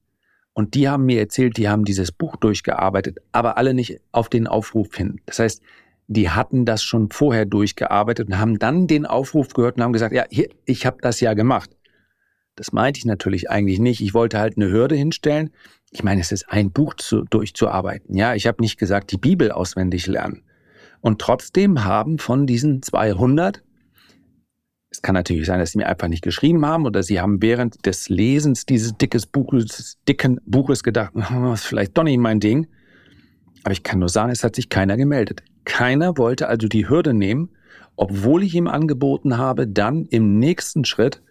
und 0.54 0.74
die 0.74 0.90
haben 0.90 1.06
mir 1.06 1.20
erzählt, 1.20 1.58
die 1.58 1.70
haben 1.70 1.86
dieses 1.86 2.12
Buch 2.12 2.36
durchgearbeitet, 2.38 3.20
aber 3.32 3.58
alle 3.58 3.74
nicht 3.74 4.00
auf 4.12 4.30
den 4.30 4.48
Aufruf 4.48 4.96
hin. 4.96 5.22
Das 5.26 5.40
heißt, 5.40 5.62
die 6.08 6.30
hatten 6.30 6.66
das 6.66 6.84
schon 6.84 7.10
vorher 7.10 7.46
durchgearbeitet 7.46 8.28
und 8.30 8.40
haben 8.40 8.60
dann 8.60 8.88
den 8.88 9.06
Aufruf 9.06 9.50
gehört 9.50 9.78
und 9.78 9.84
haben 9.84 9.94
gesagt, 9.94 10.16
ja, 10.16 10.26
hier, 10.30 10.50
ich 10.66 10.86
habe 10.86 10.98
das 11.02 11.20
ja 11.20 11.34
gemacht. 11.34 11.70
Das 12.56 12.72
meinte 12.72 12.98
ich 12.98 13.06
natürlich 13.06 13.52
eigentlich 13.52 13.80
nicht. 13.80 14.02
Ich 14.02 14.14
wollte 14.14 14.40
halt 14.40 14.58
eine 14.58 14.72
Hürde 14.72 14.96
hinstellen. 14.96 15.52
Ich 15.92 16.04
meine, 16.04 16.22
es 16.22 16.32
ist 16.32 16.50
ein 16.50 16.72
Buch 16.72 16.96
zu, 16.96 17.24
durchzuarbeiten. 17.24 18.16
Ja, 18.16 18.34
ich 18.34 18.48
habe 18.48 18.62
nicht 18.62 18.80
gesagt, 18.80 19.12
die 19.12 19.18
Bibel 19.18 19.52
auswendig 19.52 20.08
lernen. 20.08 20.42
Und 21.02 21.20
trotzdem 21.20 21.84
haben 21.84 22.18
von 22.18 22.48
diesen 22.48 22.82
200 22.82 23.64
es 24.98 25.04
kann 25.04 25.14
natürlich 25.14 25.46
sein, 25.46 25.60
dass 25.60 25.74
sie 25.74 25.78
mir 25.78 25.86
einfach 25.86 26.08
nicht 26.08 26.24
geschrieben 26.24 26.66
haben 26.66 26.88
oder 26.88 27.04
sie 27.04 27.22
haben 27.22 27.40
während 27.40 27.86
des 27.86 28.10
Lesens 28.10 28.66
dieses 28.66 28.98
dickes 28.98 29.28
Buches, 29.28 30.00
dicken 30.08 30.42
Buches 30.48 30.82
gedacht, 30.82 31.14
oh, 31.14 31.54
ist 31.54 31.66
vielleicht 31.66 31.96
doch 31.96 32.02
nicht 32.02 32.18
mein 32.18 32.40
Ding. 32.40 32.66
Aber 33.64 33.74
ich 33.74 33.84
kann 33.84 34.00
nur 34.00 34.10
sagen, 34.10 34.32
es 34.32 34.44
hat 34.44 34.56
sich 34.56 34.70
keiner 34.70 34.98
gemeldet. 34.98 35.44
Keiner 35.66 36.18
wollte 36.18 36.48
also 36.48 36.68
die 36.68 36.90
Hürde 36.90 37.14
nehmen, 37.14 37.50
obwohl 37.96 38.42
ich 38.42 38.56
ihm 38.56 38.68
angeboten 38.68 39.38
habe, 39.38 39.68
dann 39.68 40.06
im 40.06 40.40
nächsten 40.40 40.84
Schritt 40.84 41.22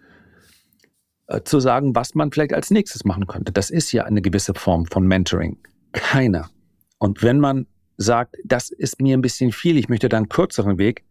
äh, 1.26 1.40
zu 1.42 1.58
sagen, 1.58 1.96
was 1.96 2.14
man 2.14 2.30
vielleicht 2.30 2.54
als 2.54 2.70
nächstes 2.70 3.04
machen 3.04 3.26
könnte. 3.26 3.50
Das 3.50 3.70
ist 3.70 3.90
ja 3.90 4.04
eine 4.04 4.22
gewisse 4.22 4.54
Form 4.54 4.86
von 4.86 5.08
Mentoring. 5.08 5.58
Keiner. 5.90 6.50
Und 6.98 7.24
wenn 7.24 7.40
man 7.40 7.66
sagt, 7.96 8.36
das 8.44 8.70
ist 8.70 9.02
mir 9.02 9.16
ein 9.16 9.22
bisschen 9.22 9.50
viel, 9.50 9.76
ich 9.76 9.88
möchte 9.88 10.08
da 10.08 10.18
einen 10.18 10.28
kürzeren 10.28 10.78
Weg, 10.78 11.02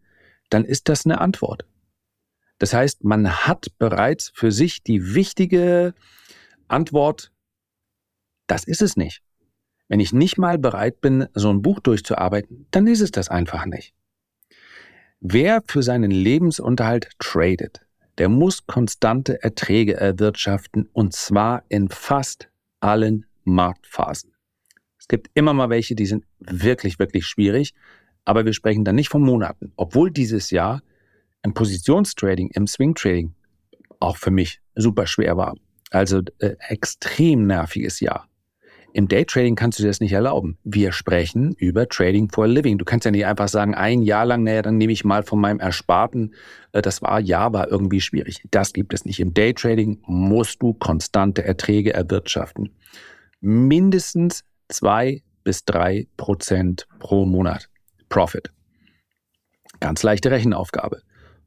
dann 0.49 0.63
ist 0.63 0.87
das 0.87 1.05
eine 1.05 1.19
Antwort. 1.19 1.65
Das 2.57 2.73
heißt, 2.73 3.03
man 3.03 3.29
hat 3.47 3.67
bereits 3.77 4.31
für 4.33 4.51
sich 4.51 4.83
die 4.83 5.13
wichtige 5.13 5.93
Antwort, 6.67 7.31
das 8.47 8.63
ist 8.63 8.81
es 8.81 8.95
nicht. 8.95 9.21
Wenn 9.87 9.99
ich 9.99 10.13
nicht 10.13 10.37
mal 10.37 10.57
bereit 10.57 11.01
bin, 11.01 11.27
so 11.33 11.49
ein 11.49 11.61
Buch 11.61 11.79
durchzuarbeiten, 11.79 12.67
dann 12.71 12.87
ist 12.87 13.01
es 13.01 13.11
das 13.11 13.29
einfach 13.29 13.65
nicht. 13.65 13.93
Wer 15.19 15.63
für 15.67 15.83
seinen 15.83 16.11
Lebensunterhalt 16.11 17.09
tradet, 17.19 17.85
der 18.17 18.29
muss 18.29 18.65
konstante 18.65 19.43
Erträge 19.43 19.95
erwirtschaften 19.95 20.89
und 20.93 21.13
zwar 21.13 21.63
in 21.67 21.89
fast 21.89 22.49
allen 22.79 23.25
Marktphasen. 23.43 24.33
Es 24.97 25.07
gibt 25.07 25.29
immer 25.33 25.53
mal 25.53 25.69
welche, 25.69 25.95
die 25.95 26.05
sind 26.05 26.25
wirklich, 26.39 26.97
wirklich 26.97 27.27
schwierig, 27.27 27.73
aber 28.23 28.45
wir 28.45 28.53
sprechen 28.53 28.85
dann 28.85 28.95
nicht 28.95 29.09
von 29.09 29.21
Monaten, 29.21 29.71
obwohl 29.75 30.09
dieses 30.09 30.49
Jahr 30.49 30.81
im 31.45 31.53
Positionstrading, 31.53 32.49
im 32.53 32.67
Swing-Trading 32.67 33.33
auch 33.99 34.17
für 34.17 34.31
mich 34.31 34.59
super 34.75 35.07
schwer 35.07 35.37
war. 35.37 35.55
Also 35.91 36.21
äh, 36.39 36.55
extrem 36.67 37.45
nerviges 37.45 37.99
Jahr. 37.99 38.27
Im 38.93 39.07
Daytrading 39.07 39.55
kannst 39.55 39.77
du 39.77 39.83
dir 39.83 39.89
das 39.89 39.99
nicht 39.99 40.13
erlauben. 40.13 40.57
Wir 40.63 40.91
sprechen 40.91 41.53
über 41.57 41.87
Trading 41.87 42.29
for 42.29 42.45
a 42.45 42.47
Living. 42.47 42.77
Du 42.77 42.85
kannst 42.85 43.05
ja 43.05 43.11
nicht 43.11 43.25
einfach 43.25 43.49
sagen, 43.49 43.75
ein 43.75 44.01
Jahr 44.01 44.25
lang, 44.25 44.43
naja, 44.43 44.61
dann 44.61 44.77
nehme 44.77 44.93
ich 44.93 45.03
mal 45.03 45.21
von 45.21 45.39
meinem 45.39 45.59
Ersparten. 45.59 46.33
Äh, 46.71 46.81
das 46.81 47.01
war, 47.01 47.19
ja, 47.19 47.53
war 47.53 47.69
irgendwie 47.69 48.01
schwierig. 48.01 48.43
Das 48.51 48.73
gibt 48.73 48.93
es 48.93 49.05
nicht. 49.05 49.19
Im 49.19 49.33
Daytrading 49.33 50.01
musst 50.07 50.61
du 50.63 50.73
konstante 50.73 51.43
Erträge 51.43 51.93
erwirtschaften. 51.93 52.71
Mindestens 53.39 54.43
zwei 54.69 55.21
bis 55.43 55.63
drei 55.63 56.07
Prozent 56.17 56.87
pro 56.99 57.25
Monat 57.25 57.69
Profit. 58.09 58.51
Ganz 59.79 60.01
leichte 60.01 60.31
Rechenaufgabe. 60.31 61.01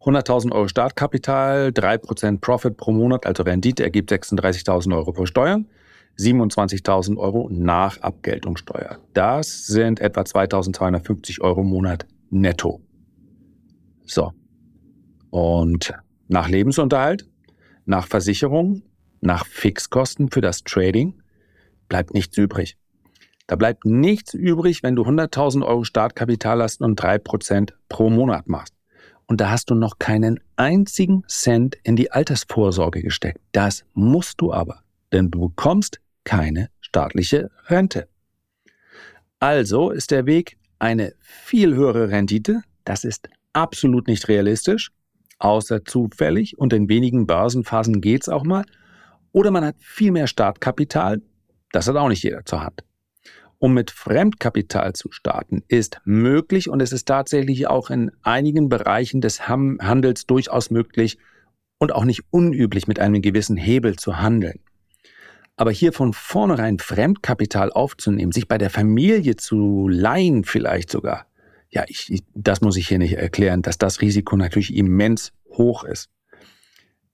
100.000 0.09 0.53
Euro 0.53 0.69
Startkapital, 0.69 1.69
3% 1.69 2.41
Profit 2.41 2.77
pro 2.77 2.93
Monat, 2.93 3.27
also 3.27 3.43
Rendite 3.43 3.83
ergibt 3.83 4.11
36.000 4.11 4.97
Euro 4.97 5.13
pro 5.13 5.27
Steuern, 5.27 5.67
27.000 6.19 7.19
Euro 7.19 7.49
nach 7.53 8.01
Abgeltungssteuer. 8.01 8.99
Das 9.13 9.67
sind 9.67 10.01
etwa 10.01 10.23
2.250 10.23 11.43
Euro 11.43 11.61
im 11.61 11.69
Monat 11.69 12.07
netto. 12.31 12.81
So. 14.05 14.33
Und 15.31 15.93
nach 16.29 16.49
Lebensunterhalt, 16.49 17.29
nach 17.85 18.07
Versicherung, 18.07 18.83
nach 19.21 19.45
Fixkosten 19.47 20.31
für 20.31 20.41
das 20.41 20.65
Trading 20.65 21.23
bleibt 21.89 22.15
nichts 22.15 22.37
übrig. 22.39 22.79
Da 23.47 23.57
bleibt 23.57 23.85
nichts 23.85 24.35
übrig, 24.35 24.83
wenn 24.83 24.97
du 24.97 25.03
100.000 25.03 25.67
Euro 25.67 25.85
Startkapital 25.85 26.63
hast 26.63 26.81
und 26.83 27.01
3% 27.01 27.73
pro 27.89 28.11
Monat 28.11 28.49
machst. 28.49 28.78
Und 29.29 29.41
da 29.43 29.51
hast 29.51 29.71
du 29.71 29.75
noch 29.75 29.99
keinen 29.99 30.41
einzigen 30.57 31.23
Cent 31.29 31.77
in 31.85 31.97
die 31.97 32.11
Altersvorsorge 32.11 33.03
gesteckt. 33.03 33.39
Das 33.53 33.85
musst 33.93 34.41
du 34.41 34.53
aber, 34.53 34.83
denn 35.13 35.31
du 35.31 35.49
bekommst 35.49 36.01
keine 36.25 36.71
staatliche 36.81 37.51
Rente. 37.67 38.09
Also 39.39 39.91
ist 39.91 40.11
der 40.11 40.27
Weg 40.27 40.57
eine 40.79 41.13
viel 41.21 41.75
höhere 41.75 42.11
Rendite. 42.11 42.63
Das 42.85 43.05
ist 43.05 43.29
absolut 43.53 44.09
nicht 44.09 44.29
realistisch, 44.29 44.91
außer 45.39 45.85
zufällig 45.85 46.59
und 46.59 46.73
in 46.73 46.89
wenigen 46.89 47.27
Börsenphasen 47.27 48.01
geht's 48.01 48.31
auch 48.31 48.45
mal. 48.45 48.65
Oder 49.33 49.51
man 49.51 49.65
hat 49.65 49.77
viel 49.79 50.11
mehr 50.11 50.27
Startkapital. 50.27 51.21
Das 51.73 51.87
hat 51.87 51.97
auch 51.97 52.09
nicht 52.09 52.23
jeder 52.23 52.45
zur 52.47 52.65
Hand 52.65 52.83
um 53.59 53.75
mit 53.75 53.91
Fremdkapital 53.91 54.93
zu 54.93 55.11
starten, 55.11 55.63
ist 55.69 56.01
möglich 56.05 56.69
und 56.69 56.81
es 56.81 56.93
ist 56.93 57.07
tatsächlich 57.07 57.67
auch 57.67 57.91
in 57.91 58.13
einigen 58.23 58.69
Bereichen 58.69 59.21
des 59.21 59.49
Handels 59.49 60.27
durchaus 60.27 60.71
möglich 60.71 61.19
und 61.79 61.93
auch 61.93 62.05
nicht 62.05 62.23
unüblich, 62.31 62.87
mit 62.87 63.01
einem 63.01 63.23
gewissen 63.23 63.57
Hebel 63.57 63.97
zu 63.97 64.19
handeln. 64.19 64.61
Aber 65.57 65.73
hier 65.73 65.93
von 65.93 66.13
vornherein 66.13 66.79
Fremdkapital 66.79 67.73
aufzunehmen, 67.73 68.31
sich 68.31 68.47
bei 68.47 68.59
der 68.59 68.71
Familie 68.71 69.35
zu 69.35 69.89
leihen 69.89 70.45
vielleicht 70.45 70.91
sogar, 70.91 71.27
ja, 71.71 71.85
ich, 71.89 72.23
das 72.35 72.61
muss 72.61 72.77
ich 72.77 72.89
hier 72.89 72.99
nicht 72.99 73.15
erklären, 73.15 73.63
dass 73.63 73.77
das 73.77 74.01
Risiko 74.01 74.37
natürlich 74.37 74.75
immens 74.75 75.33
hoch 75.51 75.83
ist. 75.83 76.11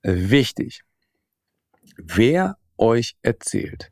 Wichtig. 0.03 0.83
Wer 1.97 2.59
euch 2.77 3.17
erzählt, 3.23 3.91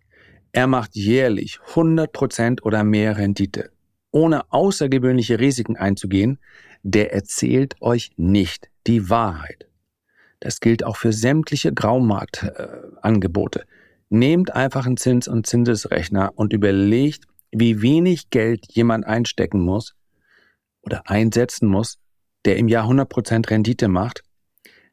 er 0.53 0.67
macht 0.67 0.95
jährlich 0.95 1.59
100% 1.75 2.63
oder 2.63 2.85
mehr 2.85 3.17
Rendite, 3.17 3.71
ohne 4.11 4.53
außergewöhnliche 4.53 5.41
Risiken 5.41 5.77
einzugehen, 5.77 6.39
der 6.83 7.13
erzählt 7.13 7.81
euch 7.81 8.13
nicht 8.17 8.71
die 8.87 9.09
Wahrheit. 9.09 9.67
Das 10.41 10.61
gilt 10.61 10.85
auch 10.85 10.97
für 10.97 11.13
sämtliche 11.13 11.73
Graumarktangebote. 11.73 13.61
Äh, 13.61 13.67
Nehmt 14.11 14.55
einfach 14.55 14.85
einen 14.85 14.99
Zins- 14.99 15.29
und 15.29 15.47
Zinsesrechner 15.47 16.33
und 16.35 16.53
überlegt, 16.53 17.25
wie 17.51 17.81
wenig 17.81 18.29
Geld 18.29 18.67
jemand 18.71 19.07
einstecken 19.07 19.61
muss 19.61 19.95
oder 20.83 21.09
einsetzen 21.09 21.67
muss, 21.67 21.99
der 22.45 22.57
im 22.57 22.69
Jahr 22.69 22.87
100% 22.87 23.49
Rendite 23.49 23.89
macht, 23.89 24.23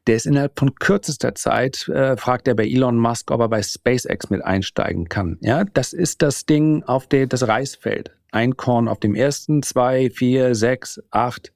der 0.06 0.16
ist 0.16 0.26
innerhalb 0.26 0.58
von 0.58 0.74
kürzester 0.74 1.34
Zeit, 1.34 1.88
äh, 1.88 2.16
fragt 2.16 2.48
er 2.48 2.54
bei 2.54 2.66
Elon 2.66 2.96
Musk, 2.96 3.30
ob 3.30 3.40
er 3.40 3.48
bei 3.48 3.62
SpaceX 3.62 4.30
mit 4.30 4.42
einsteigen 4.42 5.08
kann. 5.08 5.38
Ja, 5.40 5.64
das 5.64 5.92
ist 5.92 6.22
das 6.22 6.46
Ding 6.46 6.82
auf 6.84 7.06
der, 7.06 7.26
das 7.26 7.46
Reisfeld. 7.46 8.16
Ein 8.32 8.56
Korn 8.56 8.88
auf 8.88 9.00
dem 9.00 9.14
ersten, 9.14 9.62
zwei, 9.62 10.10
vier, 10.10 10.54
sechs, 10.54 11.00
acht, 11.10 11.52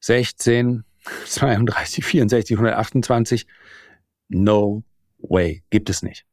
16, 0.00 0.84
32, 1.26 2.04
64, 2.04 2.56
128. 2.56 3.46
No 4.28 4.82
way. 5.18 5.62
Gibt 5.70 5.88
es 5.88 6.02
nicht. 6.02 6.26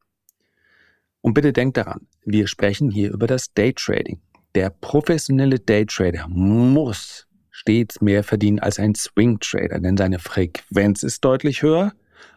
Und 1.22 1.36
bitte 1.36 1.54
denkt 1.54 1.78
daran, 1.78 2.08
wir 2.26 2.48
sprechen 2.48 2.90
hier 2.90 3.12
über 3.14 3.28
das 3.28 3.54
Daytrading. 3.54 4.20
Der 4.56 4.70
professionelle 4.70 5.60
Daytrader 5.60 6.28
muss 6.28 7.28
stets 7.62 8.02
mehr 8.02 8.24
verdienen 8.24 8.60
als 8.60 8.80
ein 8.80 8.96
Swing 8.96 9.40
Trader, 9.40 9.80
denn 9.80 9.96
seine 9.96 10.18
Frequenz 10.18 11.04
ist 11.04 11.24
deutlich 11.24 11.62
höher 11.62 11.94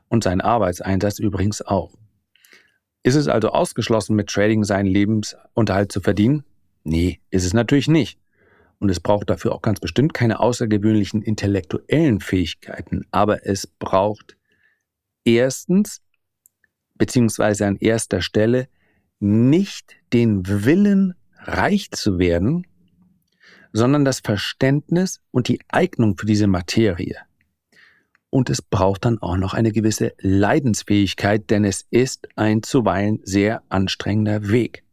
und 0.09 0.23
sein 0.23 0.43
Arbeitseinsatz 0.43 1.19
übrigens 1.19 1.63
auch. 1.63 1.95
Ist 3.03 3.15
es 3.15 3.27
also 3.29 3.49
ausgeschlossen, 3.49 4.17
mit 4.17 4.29
Trading 4.29 4.65
seinen 4.65 4.87
Lebensunterhalt 4.87 5.91
zu 5.93 6.01
verdienen? 6.01 6.45
Nee, 6.85 7.21
ist 7.31 7.45
es 7.45 7.55
natürlich 7.55 7.89
nicht. 7.89 8.19
Und 8.79 8.91
es 8.91 9.01
braucht 9.01 9.31
dafür 9.31 9.53
auch 9.53 9.63
ganz 9.63 9.81
bestimmt 9.81 10.13
keine 10.13 10.41
außergewöhnlichen 10.41 11.23
intellektuellen 11.23 12.21
Fähigkeiten, 12.21 13.07
aber 13.11 13.47
es 13.47 13.67
braucht 13.67 14.37
erstens, 15.25 16.03
beziehungsweise 16.95 17.67
an 17.67 17.77
erster 17.77 18.21
Stelle, 18.21 18.69
nicht 19.21 19.97
den 20.13 20.47
Willen, 20.47 21.15
reich 21.39 21.91
zu 21.93 22.19
werden, 22.19 22.67
sondern 23.75 24.05
das 24.05 24.21
Verständnis 24.21 25.21
und 25.33 25.49
die 25.49 25.59
Eignung 25.69 26.17
für 26.17 26.27
diese 26.27 26.47
Materie. 26.47 27.17
Und 28.31 28.49
es 28.49 28.63
braucht 28.63 29.05
dann 29.05 29.19
auch 29.19 29.37
noch 29.37 29.53
eine 29.53 29.73
gewisse 29.73 30.13
Leidensfähigkeit, 30.21 31.51
denn 31.51 31.65
es 31.65 31.85
ist 31.91 32.29
ein 32.37 32.63
zuweilen 32.63 33.21
sehr 33.25 33.63
anstrengender 33.69 34.49
Weg. 34.49 34.85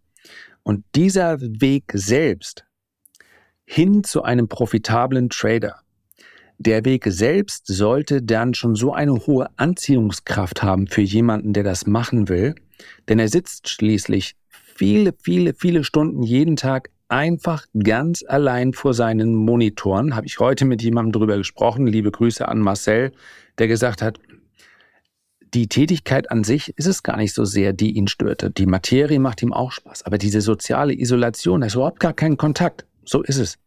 Und 0.63 0.83
dieser 0.95 1.39
Weg 1.39 1.91
selbst 1.93 2.65
hin 3.65 4.03
zu 4.03 4.23
einem 4.23 4.47
profitablen 4.47 5.29
Trader, 5.29 5.81
der 6.57 6.83
Weg 6.83 7.05
selbst 7.07 7.67
sollte 7.67 8.21
dann 8.23 8.55
schon 8.55 8.75
so 8.75 8.93
eine 8.93 9.13
hohe 9.27 9.47
Anziehungskraft 9.57 10.63
haben 10.63 10.87
für 10.87 11.01
jemanden, 11.01 11.53
der 11.53 11.63
das 11.63 11.85
machen 11.85 12.29
will, 12.29 12.55
denn 13.09 13.19
er 13.19 13.27
sitzt 13.27 13.69
schließlich 13.69 14.35
viele, 14.75 15.13
viele, 15.21 15.53
viele 15.53 15.83
Stunden 15.83 16.23
jeden 16.23 16.55
Tag 16.55 16.89
einfach 17.11 17.65
ganz 17.77 18.23
allein 18.25 18.73
vor 18.73 18.93
seinen 18.93 19.35
Monitoren. 19.35 20.15
Habe 20.15 20.27
ich 20.27 20.39
heute 20.39 20.65
mit 20.65 20.81
jemandem 20.81 21.11
darüber 21.11 21.37
gesprochen. 21.37 21.85
Liebe 21.85 22.09
Grüße 22.09 22.47
an 22.47 22.59
Marcel, 22.59 23.11
der 23.57 23.67
gesagt 23.67 24.01
hat, 24.01 24.17
die 25.53 25.67
Tätigkeit 25.67 26.31
an 26.31 26.45
sich 26.45 26.73
ist 26.77 26.87
es 26.87 27.03
gar 27.03 27.17
nicht 27.17 27.33
so 27.33 27.43
sehr, 27.43 27.73
die 27.73 27.91
ihn 27.91 28.07
störte. 28.07 28.49
Die 28.49 28.65
Materie 28.65 29.19
macht 29.19 29.41
ihm 29.41 29.51
auch 29.51 29.73
Spaß. 29.73 30.03
Aber 30.03 30.17
diese 30.17 30.39
soziale 30.39 30.93
Isolation, 30.93 31.59
da 31.59 31.67
ist 31.67 31.75
überhaupt 31.75 31.99
gar 31.99 32.13
keinen 32.13 32.37
Kontakt. 32.37 32.85
So 33.03 33.21
ist 33.21 33.37
es. 33.37 33.57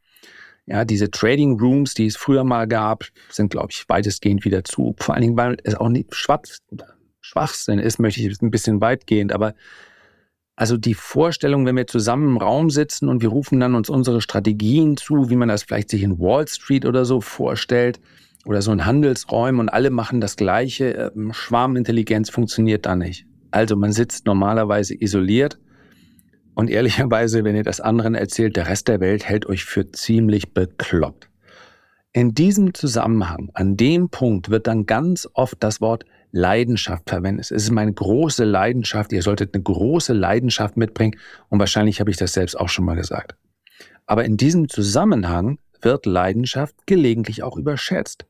Ja, 0.64 0.86
diese 0.86 1.10
Trading 1.10 1.60
Rooms, 1.60 1.92
die 1.92 2.06
es 2.06 2.16
früher 2.16 2.42
mal 2.42 2.66
gab, 2.66 3.04
sind, 3.28 3.50
glaube 3.50 3.68
ich, 3.70 3.84
weitestgehend 3.86 4.46
wieder 4.46 4.64
zu. 4.64 4.94
Vor 4.98 5.14
allen 5.14 5.22
Dingen, 5.22 5.36
weil 5.36 5.58
es 5.64 5.74
auch 5.74 5.90
nicht 5.90 6.14
Schwachsinn 6.14 7.78
ist, 7.78 7.98
möchte 7.98 8.22
ich 8.22 8.40
ein 8.40 8.50
bisschen 8.50 8.80
weitgehend. 8.80 9.32
Aber 9.32 9.54
also 10.56 10.76
die 10.76 10.94
Vorstellung, 10.94 11.66
wenn 11.66 11.76
wir 11.76 11.86
zusammen 11.86 12.28
im 12.28 12.36
Raum 12.36 12.70
sitzen 12.70 13.08
und 13.08 13.22
wir 13.22 13.28
rufen 13.28 13.58
dann 13.58 13.74
uns 13.74 13.90
unsere 13.90 14.20
Strategien 14.20 14.96
zu, 14.96 15.28
wie 15.28 15.36
man 15.36 15.48
das 15.48 15.64
vielleicht 15.64 15.90
sich 15.90 16.02
in 16.02 16.18
Wall 16.20 16.46
Street 16.46 16.86
oder 16.86 17.04
so 17.04 17.20
vorstellt 17.20 18.00
oder 18.44 18.62
so 18.62 18.70
in 18.70 18.86
Handelsräumen 18.86 19.60
und 19.60 19.68
alle 19.68 19.90
machen 19.90 20.20
das 20.20 20.36
Gleiche, 20.36 21.12
ähm, 21.16 21.32
Schwarmintelligenz 21.32 22.30
funktioniert 22.30 22.86
da 22.86 22.94
nicht. 22.94 23.26
Also 23.50 23.74
man 23.74 23.92
sitzt 23.92 24.26
normalerweise 24.26 24.94
isoliert 24.94 25.58
und 26.54 26.70
ehrlicherweise, 26.70 27.42
wenn 27.42 27.56
ihr 27.56 27.64
das 27.64 27.80
anderen 27.80 28.14
erzählt, 28.14 28.56
der 28.56 28.68
Rest 28.68 28.86
der 28.86 29.00
Welt 29.00 29.24
hält 29.24 29.46
euch 29.46 29.64
für 29.64 29.90
ziemlich 29.90 30.52
bekloppt. 30.52 31.30
In 32.12 32.32
diesem 32.32 32.74
Zusammenhang, 32.74 33.50
an 33.54 33.76
dem 33.76 34.08
Punkt 34.08 34.50
wird 34.50 34.68
dann 34.68 34.86
ganz 34.86 35.28
oft 35.34 35.56
das 35.58 35.80
Wort 35.80 36.04
Leidenschaft 36.34 37.08
verwendest. 37.08 37.52
Es 37.52 37.62
ist 37.62 37.70
meine 37.70 37.92
große 37.92 38.42
Leidenschaft. 38.42 39.12
Ihr 39.12 39.22
solltet 39.22 39.54
eine 39.54 39.62
große 39.62 40.12
Leidenschaft 40.12 40.76
mitbringen. 40.76 41.16
Und 41.48 41.60
wahrscheinlich 41.60 42.00
habe 42.00 42.10
ich 42.10 42.16
das 42.16 42.32
selbst 42.32 42.58
auch 42.58 42.68
schon 42.68 42.84
mal 42.84 42.96
gesagt. 42.96 43.36
Aber 44.06 44.24
in 44.24 44.36
diesem 44.36 44.68
Zusammenhang 44.68 45.58
wird 45.80 46.06
Leidenschaft 46.06 46.74
gelegentlich 46.86 47.44
auch 47.44 47.56
überschätzt. 47.56 48.26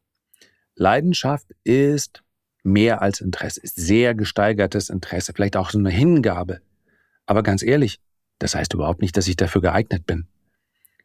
Leidenschaft 0.77 1.47
ist 1.65 2.23
mehr 2.63 3.01
als 3.01 3.23
Interesse, 3.23 3.61
ist 3.63 3.77
sehr 3.77 4.15
gesteigertes 4.15 4.91
Interesse, 4.91 5.33
vielleicht 5.35 5.57
auch 5.57 5.71
so 5.71 5.79
eine 5.79 5.91
Hingabe. 5.91 6.61
Aber 7.25 7.43
ganz 7.43 7.63
ehrlich, 7.63 8.01
das 8.39 8.55
heißt 8.55 8.75
überhaupt 8.75 9.01
nicht, 9.01 9.17
dass 9.17 9.29
ich 9.29 9.37
dafür 9.37 9.63
geeignet 9.63 10.05
bin. 10.05 10.27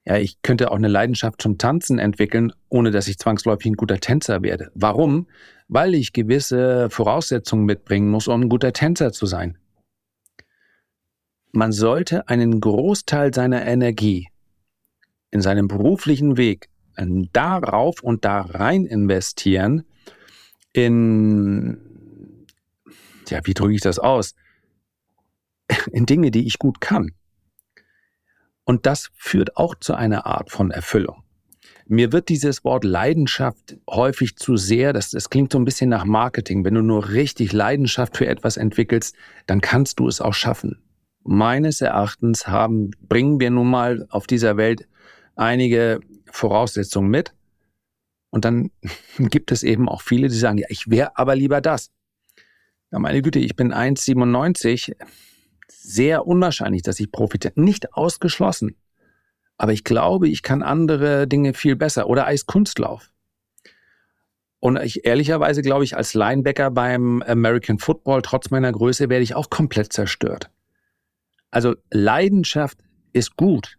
Ja, 0.09 0.17
ich 0.17 0.41
könnte 0.41 0.71
auch 0.71 0.75
eine 0.75 0.87
Leidenschaft 0.87 1.39
zum 1.39 1.59
Tanzen 1.59 1.99
entwickeln, 1.99 2.51
ohne 2.67 2.89
dass 2.89 3.07
ich 3.07 3.19
zwangsläufig 3.19 3.67
ein 3.67 3.75
guter 3.75 3.99
Tänzer 3.99 4.41
werde. 4.41 4.71
Warum? 4.73 5.27
Weil 5.67 5.93
ich 5.93 6.13
gewisse 6.13 6.89
Voraussetzungen 6.89 7.65
mitbringen 7.65 8.09
muss, 8.09 8.27
um 8.27 8.41
ein 8.41 8.49
guter 8.49 8.73
Tänzer 8.73 9.11
zu 9.11 9.27
sein. 9.27 9.59
Man 11.51 11.71
sollte 11.71 12.27
einen 12.27 12.59
Großteil 12.59 13.35
seiner 13.35 13.67
Energie 13.67 14.29
in 15.29 15.41
seinem 15.41 15.67
beruflichen 15.67 16.37
Weg 16.37 16.69
darauf 17.31 18.01
und 18.01 18.25
da 18.25 18.41
rein 18.41 18.87
investieren 18.87 19.83
in, 20.73 21.77
ja, 23.27 23.41
wie 23.43 23.53
drücke 23.53 23.75
ich 23.75 23.81
das 23.81 23.99
aus? 23.99 24.33
In 25.91 26.07
Dinge, 26.07 26.31
die 26.31 26.47
ich 26.47 26.57
gut 26.57 26.81
kann. 26.81 27.11
Und 28.69 28.85
das 28.85 29.09
führt 29.15 29.57
auch 29.57 29.73
zu 29.73 29.95
einer 29.95 30.27
Art 30.27 30.51
von 30.51 30.69
Erfüllung. 30.69 31.23
Mir 31.87 32.11
wird 32.11 32.29
dieses 32.29 32.63
Wort 32.63 32.83
Leidenschaft 32.83 33.77
häufig 33.89 34.35
zu 34.35 34.57
sehr, 34.57 34.93
das, 34.93 35.09
das 35.09 35.31
klingt 35.31 35.51
so 35.51 35.57
ein 35.57 35.65
bisschen 35.65 35.89
nach 35.89 36.05
Marketing. 36.05 36.63
Wenn 36.63 36.75
du 36.75 36.83
nur 36.83 37.09
richtig 37.09 37.51
Leidenschaft 37.51 38.15
für 38.15 38.27
etwas 38.27 38.57
entwickelst, 38.57 39.15
dann 39.47 39.59
kannst 39.59 39.99
du 39.99 40.07
es 40.07 40.21
auch 40.21 40.35
schaffen. 40.35 40.77
Meines 41.23 41.81
Erachtens 41.81 42.45
haben, 42.45 42.91
bringen 43.07 43.39
wir 43.39 43.49
nun 43.49 43.71
mal 43.71 44.05
auf 44.11 44.27
dieser 44.27 44.55
Welt 44.55 44.87
einige 45.35 45.99
Voraussetzungen 46.31 47.09
mit. 47.09 47.33
Und 48.29 48.45
dann 48.45 48.69
gibt 49.17 49.51
es 49.51 49.63
eben 49.63 49.89
auch 49.89 50.03
viele, 50.03 50.27
die 50.27 50.37
sagen, 50.37 50.59
ja, 50.59 50.67
ich 50.69 50.91
wäre 50.91 51.17
aber 51.17 51.35
lieber 51.35 51.59
das. 51.59 51.89
Ja, 52.91 52.99
meine 52.99 53.23
Güte, 53.23 53.39
ich 53.39 53.55
bin 53.55 53.73
1,97 53.73 54.93
sehr 55.71 56.27
unwahrscheinlich, 56.27 56.81
dass 56.81 56.99
ich 56.99 57.11
profitiere. 57.11 57.53
Nicht 57.55 57.93
ausgeschlossen. 57.93 58.75
Aber 59.57 59.73
ich 59.73 59.83
glaube, 59.83 60.27
ich 60.27 60.41
kann 60.41 60.63
andere 60.63 61.27
Dinge 61.27 61.53
viel 61.53 61.75
besser. 61.75 62.07
Oder 62.07 62.25
Eiskunstlauf. 62.25 63.11
Und 64.59 64.77
ich 64.77 65.05
ehrlicherweise 65.05 65.61
glaube 65.61 65.83
ich, 65.83 65.95
als 65.95 66.13
Linebacker 66.13 66.71
beim 66.71 67.21
American 67.21 67.79
Football, 67.79 68.21
trotz 68.21 68.49
meiner 68.49 68.71
Größe, 68.71 69.09
werde 69.09 69.23
ich 69.23 69.35
auch 69.35 69.49
komplett 69.49 69.93
zerstört. 69.93 70.49
Also 71.51 71.75
Leidenschaft 71.91 72.79
ist 73.13 73.37
gut. 73.37 73.77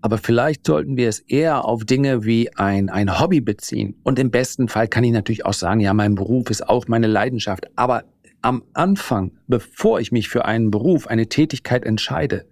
Aber 0.00 0.18
vielleicht 0.18 0.66
sollten 0.66 0.96
wir 0.96 1.08
es 1.08 1.18
eher 1.18 1.64
auf 1.64 1.84
Dinge 1.84 2.24
wie 2.24 2.54
ein, 2.54 2.90
ein 2.90 3.18
Hobby 3.18 3.40
beziehen. 3.40 3.96
Und 4.04 4.18
im 4.20 4.30
besten 4.30 4.68
Fall 4.68 4.86
kann 4.86 5.02
ich 5.02 5.10
natürlich 5.10 5.44
auch 5.44 5.52
sagen, 5.52 5.80
ja, 5.80 5.92
mein 5.94 6.14
Beruf 6.14 6.50
ist 6.50 6.68
auch 6.68 6.86
meine 6.86 7.08
Leidenschaft. 7.08 7.66
Aber 7.74 8.04
am 8.46 8.62
Anfang, 8.74 9.32
bevor 9.48 9.98
ich 9.98 10.12
mich 10.12 10.28
für 10.28 10.44
einen 10.44 10.70
Beruf, 10.70 11.08
eine 11.08 11.28
Tätigkeit 11.28 11.84
entscheide, 11.84 12.46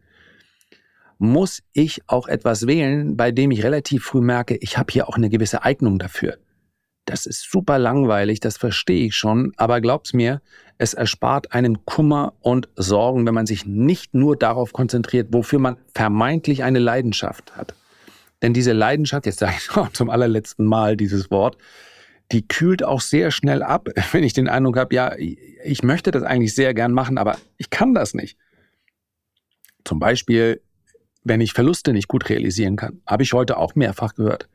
muss 1.18 1.62
ich 1.72 2.02
auch 2.08 2.26
etwas 2.26 2.66
wählen, 2.66 3.16
bei 3.16 3.30
dem 3.30 3.52
ich 3.52 3.62
relativ 3.62 4.04
früh 4.04 4.20
merke, 4.20 4.56
ich 4.56 4.76
habe 4.76 4.92
hier 4.92 5.08
auch 5.08 5.16
eine 5.16 5.30
gewisse 5.30 5.62
Eignung 5.62 6.00
dafür. 6.00 6.36
Das 7.04 7.26
ist 7.26 7.48
super 7.48 7.78
langweilig, 7.78 8.40
das 8.40 8.56
verstehe 8.56 9.06
ich 9.06 9.14
schon, 9.14 9.52
aber 9.56 9.80
glaubt's 9.80 10.14
mir, 10.14 10.42
es 10.78 10.94
erspart 10.94 11.52
einem 11.52 11.84
Kummer 11.84 12.32
und 12.40 12.68
Sorgen, 12.74 13.24
wenn 13.24 13.34
man 13.34 13.46
sich 13.46 13.64
nicht 13.64 14.14
nur 14.14 14.36
darauf 14.36 14.72
konzentriert, 14.72 15.28
wofür 15.30 15.60
man 15.60 15.76
vermeintlich 15.94 16.64
eine 16.64 16.80
Leidenschaft 16.80 17.56
hat. 17.56 17.76
Denn 18.42 18.52
diese 18.52 18.72
Leidenschaft, 18.72 19.26
jetzt 19.26 19.38
sage 19.38 19.54
ich 19.58 19.72
noch 19.76 19.92
zum 19.92 20.10
allerletzten 20.10 20.66
Mal 20.66 20.96
dieses 20.96 21.30
Wort, 21.30 21.56
die 22.32 22.46
kühlt 22.46 22.82
auch 22.82 23.00
sehr 23.00 23.30
schnell 23.30 23.62
ab, 23.62 23.88
wenn 24.12 24.24
ich 24.24 24.32
den 24.32 24.48
Eindruck 24.48 24.76
habe, 24.76 24.94
ja, 24.94 25.14
ich 25.16 25.82
möchte 25.82 26.10
das 26.10 26.22
eigentlich 26.22 26.54
sehr 26.54 26.74
gern 26.74 26.92
machen, 26.92 27.18
aber 27.18 27.38
ich 27.56 27.70
kann 27.70 27.94
das 27.94 28.14
nicht. 28.14 28.38
Zum 29.84 29.98
Beispiel, 29.98 30.62
wenn 31.22 31.40
ich 31.40 31.52
Verluste 31.52 31.92
nicht 31.92 32.08
gut 32.08 32.28
realisieren 32.28 32.76
kann, 32.76 33.00
habe 33.06 33.22
ich 33.22 33.32
heute 33.32 33.56
auch 33.56 33.74
mehrfach 33.74 34.14
gehört. 34.14 34.48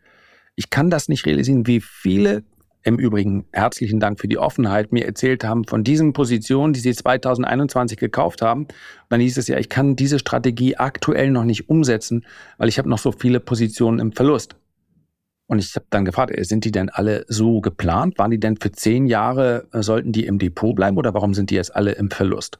Ich 0.56 0.70
kann 0.70 0.90
das 0.90 1.08
nicht 1.08 1.26
realisieren, 1.26 1.68
wie 1.68 1.82
viele 1.82 2.44
im 2.84 2.98
Übrigen 2.98 3.46
herzlichen 3.52 4.00
Dank 4.00 4.20
für 4.20 4.28
die 4.28 4.38
Offenheit 4.38 4.92
mir 4.92 5.06
erzählt 5.06 5.44
haben 5.44 5.66
von 5.66 5.84
diesen 5.84 6.14
Positionen, 6.14 6.74
die 6.74 6.80
sie 6.80 6.94
2021 6.94 7.98
gekauft 7.98 8.42
haben. 8.42 8.68
Dann 9.10 9.20
hieß 9.20 9.38
es 9.38 9.48
ja, 9.48 9.58
ich 9.58 9.70
kann 9.70 9.96
diese 9.96 10.18
Strategie 10.18 10.78
aktuell 10.78 11.30
noch 11.30 11.44
nicht 11.44 11.70
umsetzen, 11.70 12.26
weil 12.58 12.70
ich 12.70 12.78
habe 12.78 12.90
noch 12.90 13.00
so 13.00 13.12
viele 13.12 13.40
Positionen 13.40 14.00
im 14.00 14.12
Verlust. 14.14 14.56
Und 15.50 15.58
ich 15.58 15.76
habe 15.76 15.88
dann 15.90 16.06
gefragt, 16.06 16.32
äh, 16.32 16.44
sind 16.44 16.64
die 16.64 16.72
denn 16.72 16.90
alle 16.90 17.26
so 17.28 17.60
geplant? 17.60 18.20
Waren 18.20 18.30
die 18.30 18.40
denn 18.40 18.58
für 18.58 18.72
zehn 18.72 19.08
Jahre, 19.08 19.68
äh, 19.74 19.82
sollten 19.82 20.12
die 20.12 20.28
im 20.28 20.38
Depot 20.38 20.76
bleiben 20.76 20.96
oder 20.96 21.16
warum 21.16 21.34
sind 21.34 21.50
die 21.50 21.56
jetzt 21.56 21.76
alle 21.76 21.94
im 21.94 22.12
Verlust? 22.12 22.60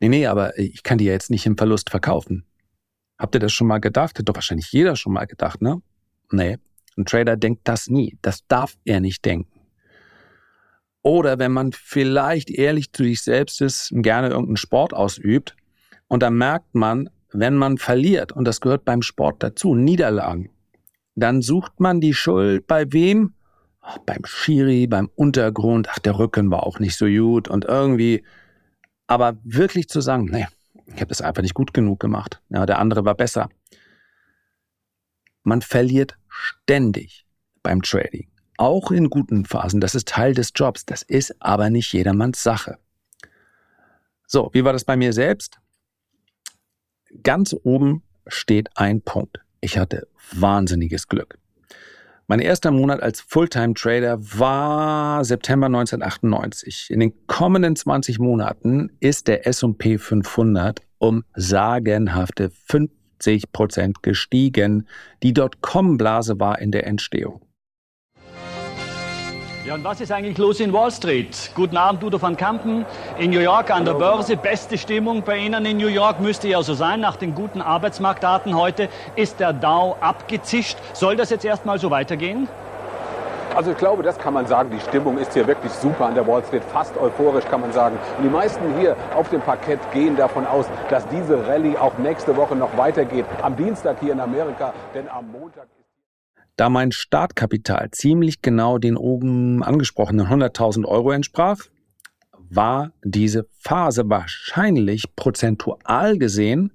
Nee, 0.00 0.10
nee, 0.10 0.26
aber 0.26 0.58
ich 0.58 0.82
kann 0.82 0.98
die 0.98 1.06
ja 1.06 1.14
jetzt 1.14 1.30
nicht 1.30 1.46
im 1.46 1.56
Verlust 1.56 1.88
verkaufen. 1.88 2.44
Habt 3.18 3.34
ihr 3.34 3.40
das 3.40 3.54
schon 3.54 3.68
mal 3.68 3.78
gedacht? 3.78 4.18
Hat 4.18 4.28
doch 4.28 4.34
wahrscheinlich 4.34 4.70
jeder 4.70 4.96
schon 4.96 5.14
mal 5.14 5.24
gedacht, 5.24 5.62
ne? 5.62 5.80
Nee, 6.30 6.58
ein 6.98 7.06
Trader 7.06 7.38
denkt 7.38 7.62
das 7.64 7.88
nie. 7.88 8.18
Das 8.20 8.46
darf 8.48 8.76
er 8.84 9.00
nicht 9.00 9.24
denken. 9.24 9.60
Oder 11.00 11.38
wenn 11.38 11.52
man 11.52 11.72
vielleicht 11.72 12.50
ehrlich 12.50 12.92
zu 12.92 13.04
sich 13.04 13.22
selbst 13.22 13.62
ist, 13.62 13.90
gerne 13.94 14.28
irgendeinen 14.28 14.58
Sport 14.58 14.92
ausübt 14.92 15.56
und 16.08 16.22
dann 16.22 16.36
merkt 16.36 16.74
man, 16.74 17.08
wenn 17.32 17.54
man 17.54 17.78
verliert, 17.78 18.32
und 18.32 18.44
das 18.44 18.60
gehört 18.60 18.84
beim 18.84 19.00
Sport 19.00 19.42
dazu, 19.42 19.74
Niederlagen, 19.74 20.50
dann 21.14 21.42
sucht 21.42 21.80
man 21.80 22.00
die 22.00 22.14
Schuld 22.14 22.66
bei 22.66 22.92
wem? 22.92 23.34
Ach, 23.80 23.98
beim 23.98 24.24
Schiri, 24.24 24.86
beim 24.86 25.10
Untergrund, 25.14 25.88
ach, 25.90 25.98
der 25.98 26.18
Rücken 26.18 26.50
war 26.50 26.64
auch 26.64 26.78
nicht 26.78 26.96
so 26.96 27.06
gut 27.06 27.48
und 27.48 27.66
irgendwie, 27.66 28.24
aber 29.06 29.36
wirklich 29.44 29.88
zu 29.88 30.00
sagen, 30.00 30.24
nee, 30.26 30.46
ich 30.86 30.94
habe 30.94 31.06
das 31.06 31.20
einfach 31.20 31.42
nicht 31.42 31.54
gut 31.54 31.74
genug 31.74 32.00
gemacht. 32.00 32.40
Ja, 32.48 32.66
der 32.66 32.78
andere 32.78 33.04
war 33.04 33.14
besser. 33.14 33.48
Man 35.42 35.60
verliert 35.60 36.16
ständig 36.28 37.26
beim 37.62 37.82
Trading. 37.82 38.28
Auch 38.56 38.90
in 38.90 39.10
guten 39.10 39.44
Phasen. 39.44 39.80
Das 39.80 39.94
ist 39.94 40.08
Teil 40.08 40.32
des 40.32 40.52
Jobs. 40.54 40.86
Das 40.86 41.02
ist 41.02 41.34
aber 41.40 41.70
nicht 41.70 41.92
jedermanns 41.92 42.42
Sache. 42.42 42.78
So, 44.26 44.50
wie 44.52 44.64
war 44.64 44.72
das 44.72 44.84
bei 44.84 44.96
mir 44.96 45.12
selbst? 45.12 45.58
Ganz 47.22 47.54
oben 47.62 48.02
steht 48.26 48.70
ein 48.76 49.02
Punkt. 49.02 49.43
Ich 49.64 49.78
hatte 49.78 50.08
wahnsinniges 50.34 51.08
Glück. 51.08 51.38
Mein 52.26 52.40
erster 52.40 52.70
Monat 52.70 53.02
als 53.02 53.22
Fulltime-Trader 53.22 54.18
war 54.38 55.24
September 55.24 55.68
1998. 55.68 56.90
In 56.90 57.00
den 57.00 57.14
kommenden 57.26 57.74
20 57.74 58.18
Monaten 58.18 58.92
ist 59.00 59.26
der 59.26 59.46
S&P 59.46 59.96
500 59.96 60.82
um 60.98 61.24
sagenhafte 61.34 62.50
50 62.50 63.52
Prozent 63.52 64.02
gestiegen. 64.02 64.86
Die 65.22 65.32
Dotcom-Blase 65.32 66.38
war 66.38 66.58
in 66.58 66.70
der 66.70 66.86
Entstehung. 66.86 67.40
Ja, 69.64 69.76
und 69.76 69.82
was 69.82 69.98
ist 70.02 70.12
eigentlich 70.12 70.36
los 70.36 70.60
in 70.60 70.74
Wall 70.74 70.90
Street? 70.90 71.50
Guten 71.54 71.78
Abend, 71.78 72.04
Udo 72.04 72.20
van 72.20 72.36
Kampen. 72.36 72.84
In 73.16 73.30
New 73.30 73.40
York 73.40 73.70
an 73.70 73.86
der 73.86 73.94
Börse, 73.94 74.36
beste 74.36 74.76
Stimmung 74.76 75.22
bei 75.22 75.38
Ihnen 75.38 75.64
in 75.64 75.78
New 75.78 75.86
York 75.86 76.20
müsste 76.20 76.48
ja 76.48 76.62
so 76.62 76.74
sein. 76.74 77.00
Nach 77.00 77.16
den 77.16 77.34
guten 77.34 77.62
Arbeitsmarktdaten 77.62 78.54
heute 78.54 78.90
ist 79.16 79.40
der 79.40 79.54
Dow 79.54 79.96
abgezischt. 80.02 80.76
Soll 80.92 81.16
das 81.16 81.30
jetzt 81.30 81.46
erstmal 81.46 81.78
so 81.78 81.90
weitergehen? 81.90 82.46
Also 83.56 83.70
ich 83.70 83.78
glaube, 83.78 84.02
das 84.02 84.18
kann 84.18 84.34
man 84.34 84.46
sagen. 84.46 84.68
Die 84.70 84.80
Stimmung 84.80 85.16
ist 85.16 85.32
hier 85.32 85.46
wirklich 85.46 85.72
super 85.72 86.04
an 86.04 86.14
der 86.14 86.26
Wall 86.26 86.44
Street, 86.44 86.64
fast 86.64 86.98
euphorisch 86.98 87.46
kann 87.46 87.62
man 87.62 87.72
sagen. 87.72 87.96
Und 88.18 88.24
die 88.24 88.30
meisten 88.30 88.78
hier 88.78 88.94
auf 89.16 89.30
dem 89.30 89.40
Parkett 89.40 89.80
gehen 89.92 90.14
davon 90.14 90.46
aus, 90.46 90.66
dass 90.90 91.08
diese 91.08 91.46
Rallye 91.46 91.78
auch 91.78 91.96
nächste 91.96 92.36
Woche 92.36 92.54
noch 92.54 92.76
weitergeht. 92.76 93.24
Am 93.40 93.56
Dienstag 93.56 93.96
hier 94.00 94.12
in 94.12 94.20
Amerika, 94.20 94.74
denn 94.94 95.08
am 95.08 95.32
Montag 95.32 95.68
da 96.56 96.68
mein 96.68 96.92
Startkapital 96.92 97.90
ziemlich 97.90 98.42
genau 98.42 98.78
den 98.78 98.96
oben 98.96 99.62
angesprochenen 99.62 100.26
100.000 100.26 100.84
Euro 100.84 101.10
entsprach, 101.10 101.58
war 102.48 102.92
diese 103.02 103.46
Phase 103.58 104.08
wahrscheinlich 104.08 105.16
prozentual 105.16 106.18
gesehen 106.18 106.72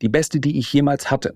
die 0.00 0.08
beste, 0.08 0.38
die 0.38 0.58
ich 0.58 0.72
jemals 0.72 1.10
hatte. 1.10 1.34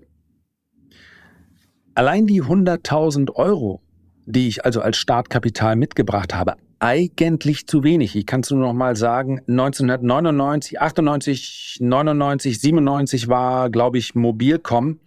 Allein 1.95 2.25
die 2.25 2.41
100.000 2.41 3.35
Euro, 3.35 3.81
die 4.25 4.47
ich 4.47 4.65
also 4.65 4.81
als 4.81 4.97
Startkapital 4.97 5.75
mitgebracht 5.75 6.33
habe, 6.33 6.55
eigentlich 6.79 7.67
zu 7.67 7.83
wenig. 7.83 8.15
Ich 8.15 8.25
kann 8.25 8.41
es 8.41 8.49
nur 8.51 8.59
noch 8.59 8.73
mal 8.73 8.95
sagen, 8.95 9.39
1999, 9.47 10.81
98, 10.81 11.77
99, 11.81 12.59
97 12.59 13.27
war, 13.27 13.69
glaube 13.69 13.97
ich, 13.97 14.15
Mobilcom 14.15 14.99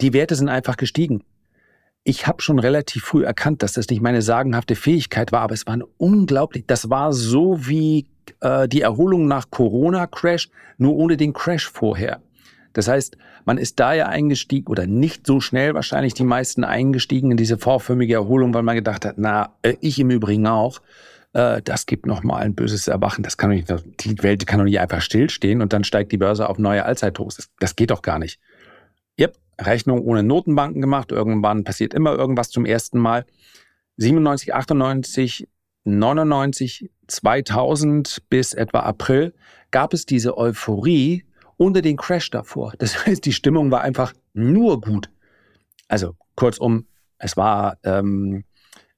die 0.00 0.12
Werte 0.12 0.34
sind 0.34 0.48
einfach 0.48 0.76
gestiegen. 0.76 1.22
Ich 2.02 2.26
habe 2.26 2.40
schon 2.40 2.58
relativ 2.58 3.04
früh 3.04 3.24
erkannt, 3.24 3.62
dass 3.62 3.74
das 3.74 3.88
nicht 3.88 4.00
meine 4.00 4.22
sagenhafte 4.22 4.74
Fähigkeit 4.74 5.32
war, 5.32 5.42
aber 5.42 5.54
es 5.54 5.66
war 5.66 5.78
unglaublich, 5.98 6.64
das 6.66 6.88
war 6.88 7.12
so 7.12 7.66
wie 7.66 8.06
äh, 8.40 8.68
die 8.68 8.80
Erholung 8.80 9.28
nach 9.28 9.50
Corona-Crash, 9.50 10.48
nur 10.78 10.96
ohne 10.96 11.16
den 11.16 11.34
Crash 11.34 11.68
vorher. 11.68 12.20
Das 12.72 12.88
heißt, 12.88 13.16
man 13.44 13.58
ist 13.58 13.80
da 13.80 13.92
ja 13.92 14.06
eingestiegen 14.06 14.68
oder 14.68 14.86
nicht 14.86 15.26
so 15.26 15.40
schnell 15.40 15.74
wahrscheinlich 15.74 16.14
die 16.14 16.24
meisten 16.24 16.64
eingestiegen 16.64 17.32
in 17.32 17.36
diese 17.36 17.58
vorförmige 17.58 18.14
Erholung, 18.14 18.54
weil 18.54 18.62
man 18.62 18.76
gedacht 18.76 19.04
hat, 19.04 19.16
na, 19.18 19.54
äh, 19.62 19.74
ich 19.80 19.98
im 19.98 20.10
Übrigen 20.10 20.46
auch, 20.46 20.80
äh, 21.32 21.60
das 21.62 21.86
gibt 21.86 22.06
nochmal 22.06 22.42
ein 22.42 22.54
böses 22.54 22.88
Erwachen. 22.88 23.22
Das 23.22 23.36
kann 23.36 23.50
doch 23.50 23.56
nicht, 23.56 24.04
die 24.04 24.22
Welt 24.22 24.46
kann 24.46 24.58
doch 24.58 24.64
nicht 24.64 24.80
einfach 24.80 25.02
stillstehen 25.02 25.60
und 25.60 25.72
dann 25.72 25.84
steigt 25.84 26.12
die 26.12 26.18
Börse 26.18 26.48
auf 26.48 26.58
neue 26.58 26.84
Allzeithochs. 26.84 27.36
Das, 27.36 27.50
das 27.58 27.76
geht 27.76 27.90
doch 27.90 28.02
gar 28.02 28.18
nicht. 28.18 28.40
Rechnung 29.60 30.00
ohne 30.02 30.22
Notenbanken 30.22 30.80
gemacht. 30.80 31.12
Irgendwann 31.12 31.64
passiert 31.64 31.94
immer 31.94 32.14
irgendwas 32.14 32.50
zum 32.50 32.64
ersten 32.64 32.98
Mal. 32.98 33.26
97, 33.96 34.54
98, 34.54 35.48
99, 35.84 36.90
2000 37.06 38.22
bis 38.28 38.54
etwa 38.54 38.80
April 38.80 39.34
gab 39.70 39.92
es 39.94 40.06
diese 40.06 40.36
Euphorie 40.36 41.24
ohne 41.56 41.82
den 41.82 41.96
Crash 41.96 42.30
davor. 42.30 42.72
Das 42.78 43.06
heißt, 43.06 43.24
die 43.24 43.32
Stimmung 43.32 43.70
war 43.70 43.82
einfach 43.82 44.14
nur 44.32 44.80
gut. 44.80 45.10
Also 45.88 46.14
kurzum, 46.34 46.86
es 47.18 47.36
war, 47.36 47.76
ähm, 47.84 48.44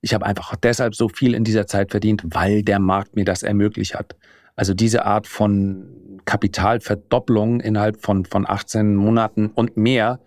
ich 0.01 0.15
habe 0.15 0.27
einfach 0.27 0.55
deshalb 0.57 0.95
so 0.95 1.09
viel 1.09 1.35
in 1.35 1.45
dieser 1.45 1.67
Zeit 1.67 1.91
verdient, 1.91 2.23
weil 2.25 2.63
der 2.63 2.79
Markt 2.79 3.17
mir 3.17 3.25
das 3.25 3.43
ermöglicht 3.43 3.95
hat. 3.95 4.17
Also 4.55 4.75
diese 4.75 5.05
Art 5.07 5.27
von 5.27 6.21
Kapitalverdopplung 6.25 7.61
innerhalb 7.61 8.03
von, 8.03 8.25
von 8.25 8.47
18 8.47 8.95
Monaten 8.95 9.49
und 9.49 9.77
mehr, 9.77 10.21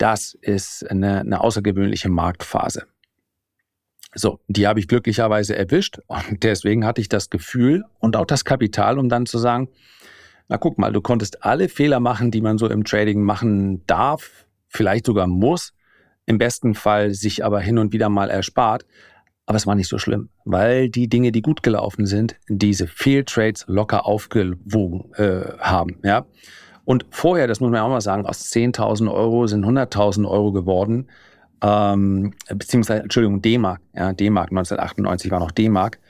das 0.00 0.34
ist 0.40 0.90
eine, 0.90 1.20
eine 1.20 1.40
außergewöhnliche 1.42 2.08
Marktphase. 2.08 2.86
So, 4.14 4.40
die 4.48 4.66
habe 4.66 4.80
ich 4.80 4.88
glücklicherweise 4.88 5.54
erwischt 5.54 5.98
und 6.06 6.24
deswegen 6.42 6.84
hatte 6.84 7.00
ich 7.00 7.08
das 7.08 7.30
Gefühl 7.30 7.84
und 7.98 8.16
auch 8.16 8.26
das 8.26 8.44
Kapital, 8.44 8.98
um 8.98 9.08
dann 9.08 9.26
zu 9.26 9.38
sagen, 9.38 9.68
na 10.48 10.56
guck 10.56 10.78
mal, 10.78 10.92
du 10.92 11.00
konntest 11.00 11.44
alle 11.44 11.68
Fehler 11.68 12.00
machen, 12.00 12.30
die 12.30 12.40
man 12.40 12.58
so 12.58 12.68
im 12.68 12.82
Trading 12.82 13.22
machen 13.22 13.86
darf, 13.86 14.46
vielleicht 14.68 15.06
sogar 15.06 15.26
muss, 15.26 15.74
im 16.26 16.38
besten 16.38 16.74
Fall 16.74 17.12
sich 17.12 17.44
aber 17.44 17.60
hin 17.60 17.78
und 17.78 17.92
wieder 17.92 18.08
mal 18.08 18.30
erspart. 18.30 18.84
Aber 19.46 19.56
es 19.56 19.66
war 19.66 19.74
nicht 19.74 19.88
so 19.88 19.98
schlimm, 19.98 20.28
weil 20.44 20.88
die 20.88 21.08
Dinge, 21.08 21.32
die 21.32 21.42
gut 21.42 21.62
gelaufen 21.62 22.06
sind, 22.06 22.36
diese 22.48 22.86
Fehltrades 22.86 23.64
locker 23.66 24.06
aufgewogen 24.06 25.12
äh, 25.14 25.58
haben. 25.58 25.98
Ja? 26.04 26.26
Und 26.90 27.06
vorher, 27.12 27.46
das 27.46 27.60
muss 27.60 27.70
man 27.70 27.82
auch 27.82 27.88
mal 27.88 28.00
sagen, 28.00 28.26
aus 28.26 28.50
10.000 28.50 29.14
Euro 29.14 29.46
sind 29.46 29.64
100.000 29.64 30.28
Euro 30.28 30.50
geworden. 30.50 31.06
Ähm, 31.62 32.34
beziehungsweise, 32.48 33.04
Entschuldigung, 33.04 33.40
D-Mark. 33.40 33.80
Ja, 33.94 34.12
D-Mark, 34.12 34.48
1998 34.48 35.30
war 35.30 35.38
noch 35.38 35.52
D-Mark. 35.52 36.00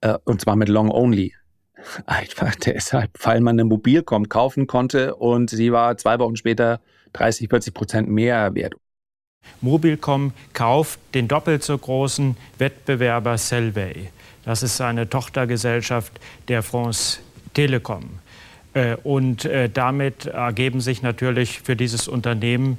Äh, 0.00 0.18
und 0.24 0.40
zwar 0.40 0.56
mit 0.56 0.68
Long 0.68 0.90
Only. 0.90 1.34
Einfach 2.06 2.52
deshalb, 2.56 3.10
weil 3.22 3.40
man 3.42 3.54
eine 3.54 3.64
Mobilcom 3.64 4.28
kaufen 4.28 4.66
konnte 4.66 5.14
und 5.14 5.50
sie 5.50 5.70
war 5.70 5.96
zwei 5.98 6.18
Wochen 6.18 6.34
später 6.34 6.80
30, 7.12 7.48
40 7.48 7.72
Prozent 7.72 8.08
mehr 8.08 8.56
wert. 8.56 8.74
Mobilcom 9.60 10.32
kauft 10.52 10.98
den 11.14 11.28
doppelt 11.28 11.62
so 11.62 11.78
großen 11.78 12.36
Wettbewerber 12.58 13.38
Selway. 13.38 14.10
Das 14.44 14.64
ist 14.64 14.80
eine 14.80 15.08
Tochtergesellschaft 15.08 16.18
der 16.48 16.64
France 16.64 17.20
Telekom. 17.54 18.21
Äh, 18.74 18.96
und 19.02 19.44
äh, 19.44 19.68
damit 19.68 20.26
ergeben 20.26 20.80
sich 20.80 21.02
natürlich 21.02 21.60
für 21.60 21.76
dieses 21.76 22.08
Unternehmen 22.08 22.78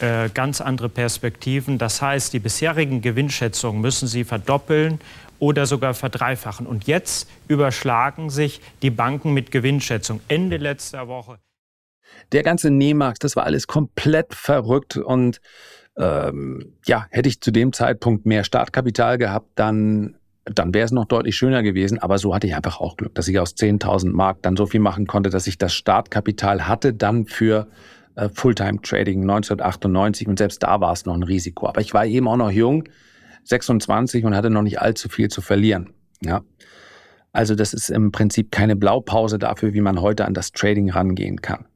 äh, 0.00 0.28
ganz 0.30 0.60
andere 0.60 0.88
Perspektiven. 0.88 1.78
Das 1.78 2.00
heißt, 2.00 2.32
die 2.32 2.38
bisherigen 2.38 3.00
Gewinnschätzungen 3.00 3.80
müssen 3.80 4.08
sie 4.08 4.24
verdoppeln 4.24 5.00
oder 5.38 5.66
sogar 5.66 5.94
verdreifachen. 5.94 6.66
Und 6.66 6.86
jetzt 6.86 7.28
überschlagen 7.48 8.30
sich 8.30 8.60
die 8.82 8.90
Banken 8.90 9.32
mit 9.32 9.50
Gewinnschätzung. 9.50 10.20
Ende 10.28 10.56
letzter 10.56 11.08
Woche. 11.08 11.38
Der 12.32 12.42
ganze 12.42 12.70
Nehmarkt, 12.70 13.24
das 13.24 13.36
war 13.36 13.44
alles 13.44 13.66
komplett 13.66 14.34
verrückt. 14.34 14.96
Und 14.96 15.40
ähm, 15.96 16.74
ja, 16.86 17.06
hätte 17.10 17.28
ich 17.28 17.40
zu 17.40 17.50
dem 17.50 17.72
Zeitpunkt 17.72 18.26
mehr 18.26 18.44
Startkapital 18.44 19.18
gehabt, 19.18 19.50
dann 19.54 20.16
dann 20.44 20.74
wäre 20.74 20.84
es 20.84 20.92
noch 20.92 21.06
deutlich 21.06 21.36
schöner 21.36 21.62
gewesen. 21.62 21.98
Aber 21.98 22.18
so 22.18 22.34
hatte 22.34 22.46
ich 22.46 22.54
einfach 22.54 22.80
auch 22.80 22.96
Glück, 22.96 23.14
dass 23.14 23.28
ich 23.28 23.38
aus 23.38 23.56
10.000 23.56 24.12
Mark 24.12 24.42
dann 24.42 24.56
so 24.56 24.66
viel 24.66 24.80
machen 24.80 25.06
konnte, 25.06 25.30
dass 25.30 25.46
ich 25.46 25.58
das 25.58 25.74
Startkapital 25.74 26.68
hatte 26.68 26.92
dann 26.92 27.26
für 27.26 27.68
äh, 28.16 28.28
Fulltime 28.28 28.80
Trading 28.82 29.22
1998 29.22 30.28
und 30.28 30.38
selbst 30.38 30.62
da 30.62 30.80
war 30.80 30.92
es 30.92 31.06
noch 31.06 31.14
ein 31.14 31.22
Risiko. 31.22 31.68
Aber 31.68 31.80
ich 31.80 31.94
war 31.94 32.06
eben 32.06 32.28
auch 32.28 32.36
noch 32.36 32.50
jung, 32.50 32.84
26 33.44 34.24
und 34.24 34.34
hatte 34.34 34.50
noch 34.50 34.62
nicht 34.62 34.80
allzu 34.80 35.08
viel 35.08 35.28
zu 35.28 35.40
verlieren. 35.40 35.92
Ja. 36.22 36.42
Also 37.32 37.54
das 37.54 37.74
ist 37.74 37.90
im 37.90 38.12
Prinzip 38.12 38.52
keine 38.52 38.76
Blaupause 38.76 39.38
dafür, 39.38 39.74
wie 39.74 39.80
man 39.80 40.00
heute 40.00 40.24
an 40.24 40.34
das 40.34 40.52
Trading 40.52 40.90
rangehen 40.90 41.42
kann. 41.42 41.66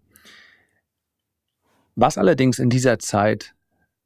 Was 1.97 2.17
allerdings 2.17 2.61
in 2.61 2.71
dieser 2.71 3.01
Zeit 3.01 3.55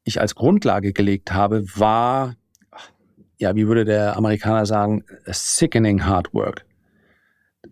ich 0.05 0.21
als 0.21 0.35
Grundlage 0.35 0.93
gelegt 0.93 1.33
habe, 1.33 1.65
war 1.77 2.37
ja, 3.43 3.55
wie 3.55 3.67
würde 3.67 3.85
der 3.85 4.17
Amerikaner 4.17 4.65
sagen, 4.65 5.05
sickening 5.27 6.07
hard 6.07 6.33
work. 6.33 6.65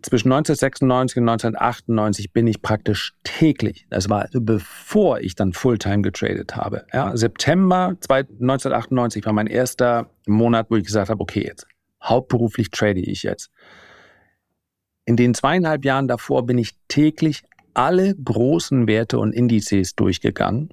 zwischen 0.01 0.31
1996 0.31 1.17
und 1.17 1.29
1998 1.29 2.33
bin 2.33 2.47
ich 2.47 2.61
praktisch 2.61 3.13
täglich, 3.23 3.85
das 3.89 4.09
war 4.09 4.21
also 4.21 4.39
bevor 4.41 5.19
ich 5.19 5.35
dann 5.35 5.53
Fulltime 5.53 6.01
getradet 6.01 6.55
habe. 6.55 6.85
Ja, 6.93 7.15
September 7.17 7.95
1998 8.07 9.25
war 9.25 9.33
mein 9.33 9.47
erster 9.47 10.09
Monat, 10.27 10.67
wo 10.69 10.75
ich 10.75 10.85
gesagt 10.85 11.09
habe, 11.09 11.21
okay, 11.21 11.43
jetzt 11.45 11.67
hauptberuflich 12.01 12.69
trade 12.69 12.99
ich 12.99 13.23
jetzt. 13.23 13.49
In 15.05 15.15
den 15.15 15.33
zweieinhalb 15.33 15.83
Jahren 15.83 16.07
davor 16.07 16.45
bin 16.45 16.57
ich 16.57 16.71
täglich 16.87 17.43
alle 17.73 18.15
großen 18.15 18.87
Werte 18.87 19.19
und 19.19 19.33
Indizes 19.33 19.95
durchgegangen, 19.95 20.69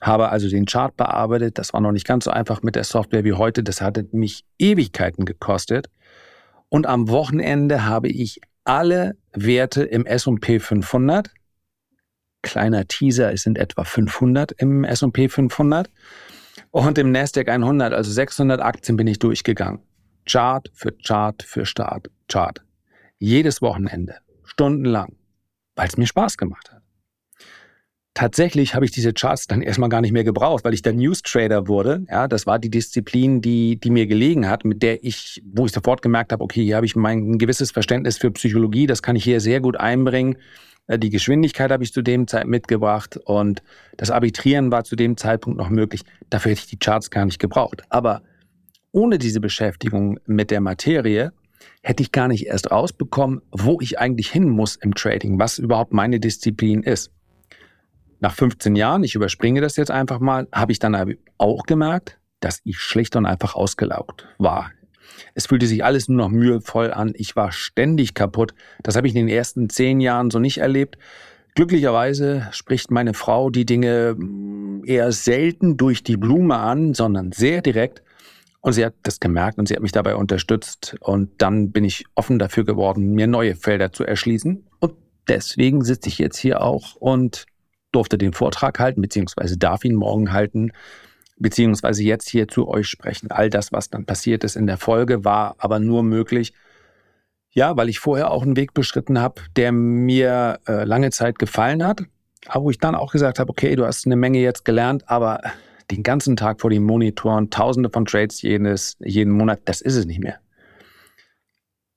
habe 0.00 0.28
also 0.30 0.48
den 0.48 0.66
Chart 0.66 0.96
bearbeitet. 0.96 1.58
Das 1.58 1.72
war 1.72 1.80
noch 1.80 1.92
nicht 1.92 2.06
ganz 2.06 2.24
so 2.24 2.30
einfach 2.30 2.62
mit 2.62 2.74
der 2.76 2.84
Software 2.84 3.24
wie 3.24 3.32
heute. 3.32 3.62
Das 3.62 3.80
hatte 3.80 4.06
mich 4.12 4.44
Ewigkeiten 4.58 5.24
gekostet. 5.24 5.88
Und 6.68 6.86
am 6.86 7.08
Wochenende 7.08 7.84
habe 7.84 8.08
ich 8.08 8.40
alle 8.64 9.16
Werte 9.32 9.82
im 9.84 10.04
S&P 10.04 10.60
500. 10.60 11.30
Kleiner 12.42 12.86
Teaser, 12.86 13.32
es 13.32 13.42
sind 13.42 13.58
etwa 13.58 13.84
500 13.84 14.52
im 14.52 14.84
S&P 14.84 15.28
500. 15.28 15.90
Und 16.70 16.98
im 16.98 17.10
Nasdaq 17.10 17.48
100, 17.48 17.92
also 17.92 18.10
600 18.10 18.60
Aktien 18.60 18.96
bin 18.96 19.06
ich 19.06 19.18
durchgegangen. 19.18 19.80
Chart 20.26 20.70
für 20.74 20.92
Chart 20.92 21.42
für 21.42 21.64
Start, 21.64 22.10
Chart. 22.28 22.62
Jedes 23.18 23.62
Wochenende, 23.62 24.16
stundenlang, 24.44 25.16
weil 25.74 25.88
es 25.88 25.96
mir 25.96 26.06
Spaß 26.06 26.36
gemacht 26.36 26.70
hat. 26.70 26.77
Tatsächlich 28.18 28.74
habe 28.74 28.84
ich 28.84 28.90
diese 28.90 29.12
Charts 29.12 29.46
dann 29.46 29.62
erstmal 29.62 29.88
gar 29.88 30.00
nicht 30.00 30.10
mehr 30.10 30.24
gebraucht, 30.24 30.64
weil 30.64 30.74
ich 30.74 30.82
der 30.82 30.92
News 30.92 31.22
Trader 31.22 31.68
wurde. 31.68 32.04
Ja, 32.10 32.26
das 32.26 32.48
war 32.48 32.58
die 32.58 32.68
Disziplin, 32.68 33.40
die, 33.40 33.78
die 33.78 33.90
mir 33.90 34.08
gelegen 34.08 34.48
hat, 34.48 34.64
mit 34.64 34.82
der 34.82 35.04
ich, 35.04 35.40
wo 35.46 35.66
ich 35.66 35.72
sofort 35.72 36.02
gemerkt 36.02 36.32
habe, 36.32 36.42
okay, 36.42 36.64
hier 36.64 36.74
habe 36.74 36.84
ich 36.84 36.96
mein 36.96 37.34
ein 37.34 37.38
gewisses 37.38 37.70
Verständnis 37.70 38.18
für 38.18 38.32
Psychologie, 38.32 38.88
das 38.88 39.02
kann 39.04 39.14
ich 39.14 39.22
hier 39.22 39.38
sehr 39.38 39.60
gut 39.60 39.76
einbringen. 39.76 40.36
Äh, 40.88 40.98
die 40.98 41.10
Geschwindigkeit 41.10 41.70
habe 41.70 41.84
ich 41.84 41.92
zu 41.92 42.02
dem 42.02 42.26
Zeit 42.26 42.48
mitgebracht 42.48 43.20
und 43.24 43.62
das 43.96 44.10
Arbitrieren 44.10 44.72
war 44.72 44.82
zu 44.82 44.96
dem 44.96 45.16
Zeitpunkt 45.16 45.56
noch 45.56 45.70
möglich. 45.70 46.02
Dafür 46.28 46.50
hätte 46.50 46.62
ich 46.62 46.70
die 46.70 46.78
Charts 46.80 47.12
gar 47.12 47.24
nicht 47.24 47.38
gebraucht. 47.38 47.84
Aber 47.88 48.22
ohne 48.90 49.18
diese 49.18 49.38
Beschäftigung 49.38 50.18
mit 50.26 50.50
der 50.50 50.60
Materie 50.60 51.32
hätte 51.84 52.02
ich 52.02 52.10
gar 52.10 52.26
nicht 52.26 52.48
erst 52.48 52.72
rausbekommen, 52.72 53.42
wo 53.52 53.80
ich 53.80 54.00
eigentlich 54.00 54.28
hin 54.28 54.48
muss 54.48 54.74
im 54.74 54.96
Trading, 54.96 55.38
was 55.38 55.60
überhaupt 55.60 55.92
meine 55.92 56.18
Disziplin 56.18 56.82
ist. 56.82 57.12
Nach 58.20 58.34
15 58.34 58.74
Jahren, 58.74 59.04
ich 59.04 59.14
überspringe 59.14 59.60
das 59.60 59.76
jetzt 59.76 59.90
einfach 59.90 60.18
mal, 60.18 60.48
habe 60.52 60.72
ich 60.72 60.78
dann 60.78 61.16
auch 61.38 61.62
gemerkt, 61.64 62.18
dass 62.40 62.60
ich 62.64 62.78
schlicht 62.78 63.16
und 63.16 63.26
einfach 63.26 63.54
ausgelaugt 63.54 64.26
war. 64.38 64.70
Es 65.34 65.46
fühlte 65.46 65.66
sich 65.66 65.84
alles 65.84 66.08
nur 66.08 66.18
noch 66.18 66.28
mühevoll 66.28 66.92
an. 66.92 67.12
Ich 67.16 67.36
war 67.36 67.52
ständig 67.52 68.14
kaputt. 68.14 68.54
Das 68.82 68.96
habe 68.96 69.06
ich 69.06 69.14
in 69.14 69.26
den 69.26 69.34
ersten 69.34 69.68
zehn 69.68 70.00
Jahren 70.00 70.30
so 70.30 70.38
nicht 70.38 70.58
erlebt. 70.58 70.98
Glücklicherweise 71.54 72.48
spricht 72.52 72.90
meine 72.90 73.14
Frau 73.14 73.50
die 73.50 73.66
Dinge 73.66 74.14
mm, 74.16 74.84
eher 74.84 75.10
selten 75.12 75.76
durch 75.76 76.04
die 76.04 76.16
Blume 76.16 76.56
an, 76.56 76.94
sondern 76.94 77.32
sehr 77.32 77.62
direkt. 77.62 78.02
Und 78.60 78.74
sie 78.74 78.84
hat 78.84 78.94
das 79.02 79.18
gemerkt 79.20 79.58
und 79.58 79.66
sie 79.66 79.74
hat 79.74 79.82
mich 79.82 79.92
dabei 79.92 80.16
unterstützt. 80.16 80.96
Und 81.00 81.30
dann 81.38 81.72
bin 81.72 81.84
ich 81.84 82.04
offen 82.14 82.38
dafür 82.38 82.64
geworden, 82.64 83.12
mir 83.12 83.26
neue 83.26 83.54
Felder 83.54 83.92
zu 83.92 84.04
erschließen. 84.04 84.66
Und 84.78 84.94
deswegen 85.28 85.84
sitze 85.84 86.08
ich 86.08 86.18
jetzt 86.18 86.36
hier 86.36 86.62
auch 86.62 86.96
und 86.96 87.46
durfte 87.92 88.18
den 88.18 88.32
Vortrag 88.32 88.78
halten, 88.78 89.00
beziehungsweise 89.00 89.56
darf 89.56 89.84
ihn 89.84 89.94
morgen 89.94 90.32
halten, 90.32 90.72
beziehungsweise 91.36 92.02
jetzt 92.02 92.28
hier 92.28 92.48
zu 92.48 92.68
euch 92.68 92.88
sprechen. 92.88 93.30
All 93.30 93.50
das, 93.50 93.72
was 93.72 93.90
dann 93.90 94.04
passiert 94.04 94.44
ist 94.44 94.56
in 94.56 94.66
der 94.66 94.76
Folge, 94.76 95.24
war 95.24 95.56
aber 95.58 95.78
nur 95.78 96.02
möglich, 96.02 96.52
ja, 97.50 97.76
weil 97.76 97.88
ich 97.88 97.98
vorher 97.98 98.30
auch 98.30 98.42
einen 98.42 98.56
Weg 98.56 98.74
beschritten 98.74 99.20
habe, 99.20 99.42
der 99.56 99.72
mir 99.72 100.60
äh, 100.66 100.84
lange 100.84 101.10
Zeit 101.10 101.38
gefallen 101.38 101.84
hat, 101.84 102.02
aber 102.46 102.64
wo 102.64 102.70
ich 102.70 102.78
dann 102.78 102.94
auch 102.94 103.12
gesagt 103.12 103.38
habe, 103.38 103.50
okay, 103.50 103.74
du 103.74 103.86
hast 103.86 104.06
eine 104.06 104.16
Menge 104.16 104.40
jetzt 104.40 104.64
gelernt, 104.64 105.08
aber 105.08 105.40
den 105.90 106.02
ganzen 106.02 106.36
Tag 106.36 106.60
vor 106.60 106.70
den 106.70 106.82
Monitoren, 106.82 107.50
tausende 107.50 107.90
von 107.90 108.04
Trades 108.04 108.42
jedes, 108.42 108.96
jeden 109.00 109.32
Monat, 109.32 109.60
das 109.64 109.80
ist 109.80 109.96
es 109.96 110.04
nicht 110.04 110.20
mehr. 110.20 110.38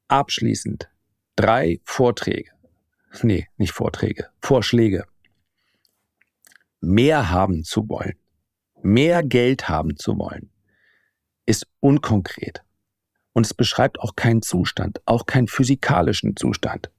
Abschließend 0.08 0.90
drei 1.36 1.80
Vorträge. 1.84 2.52
Nee, 3.22 3.48
nicht 3.58 3.74
Vorträge, 3.74 4.28
Vorschläge 4.40 5.04
mehr 6.82 7.30
haben 7.30 7.64
zu 7.64 7.88
wollen, 7.88 8.16
mehr 8.82 9.24
Geld 9.24 9.70
haben 9.70 9.96
zu 9.96 10.18
wollen, 10.18 10.50
ist 11.46 11.68
unkonkret. 11.80 12.64
Und 13.34 13.46
es 13.46 13.54
beschreibt 13.54 14.00
auch 14.00 14.16
keinen 14.16 14.42
Zustand, 14.42 15.02
auch 15.06 15.26
keinen 15.26 15.48
physikalischen 15.48 16.36
Zustand. 16.36 16.92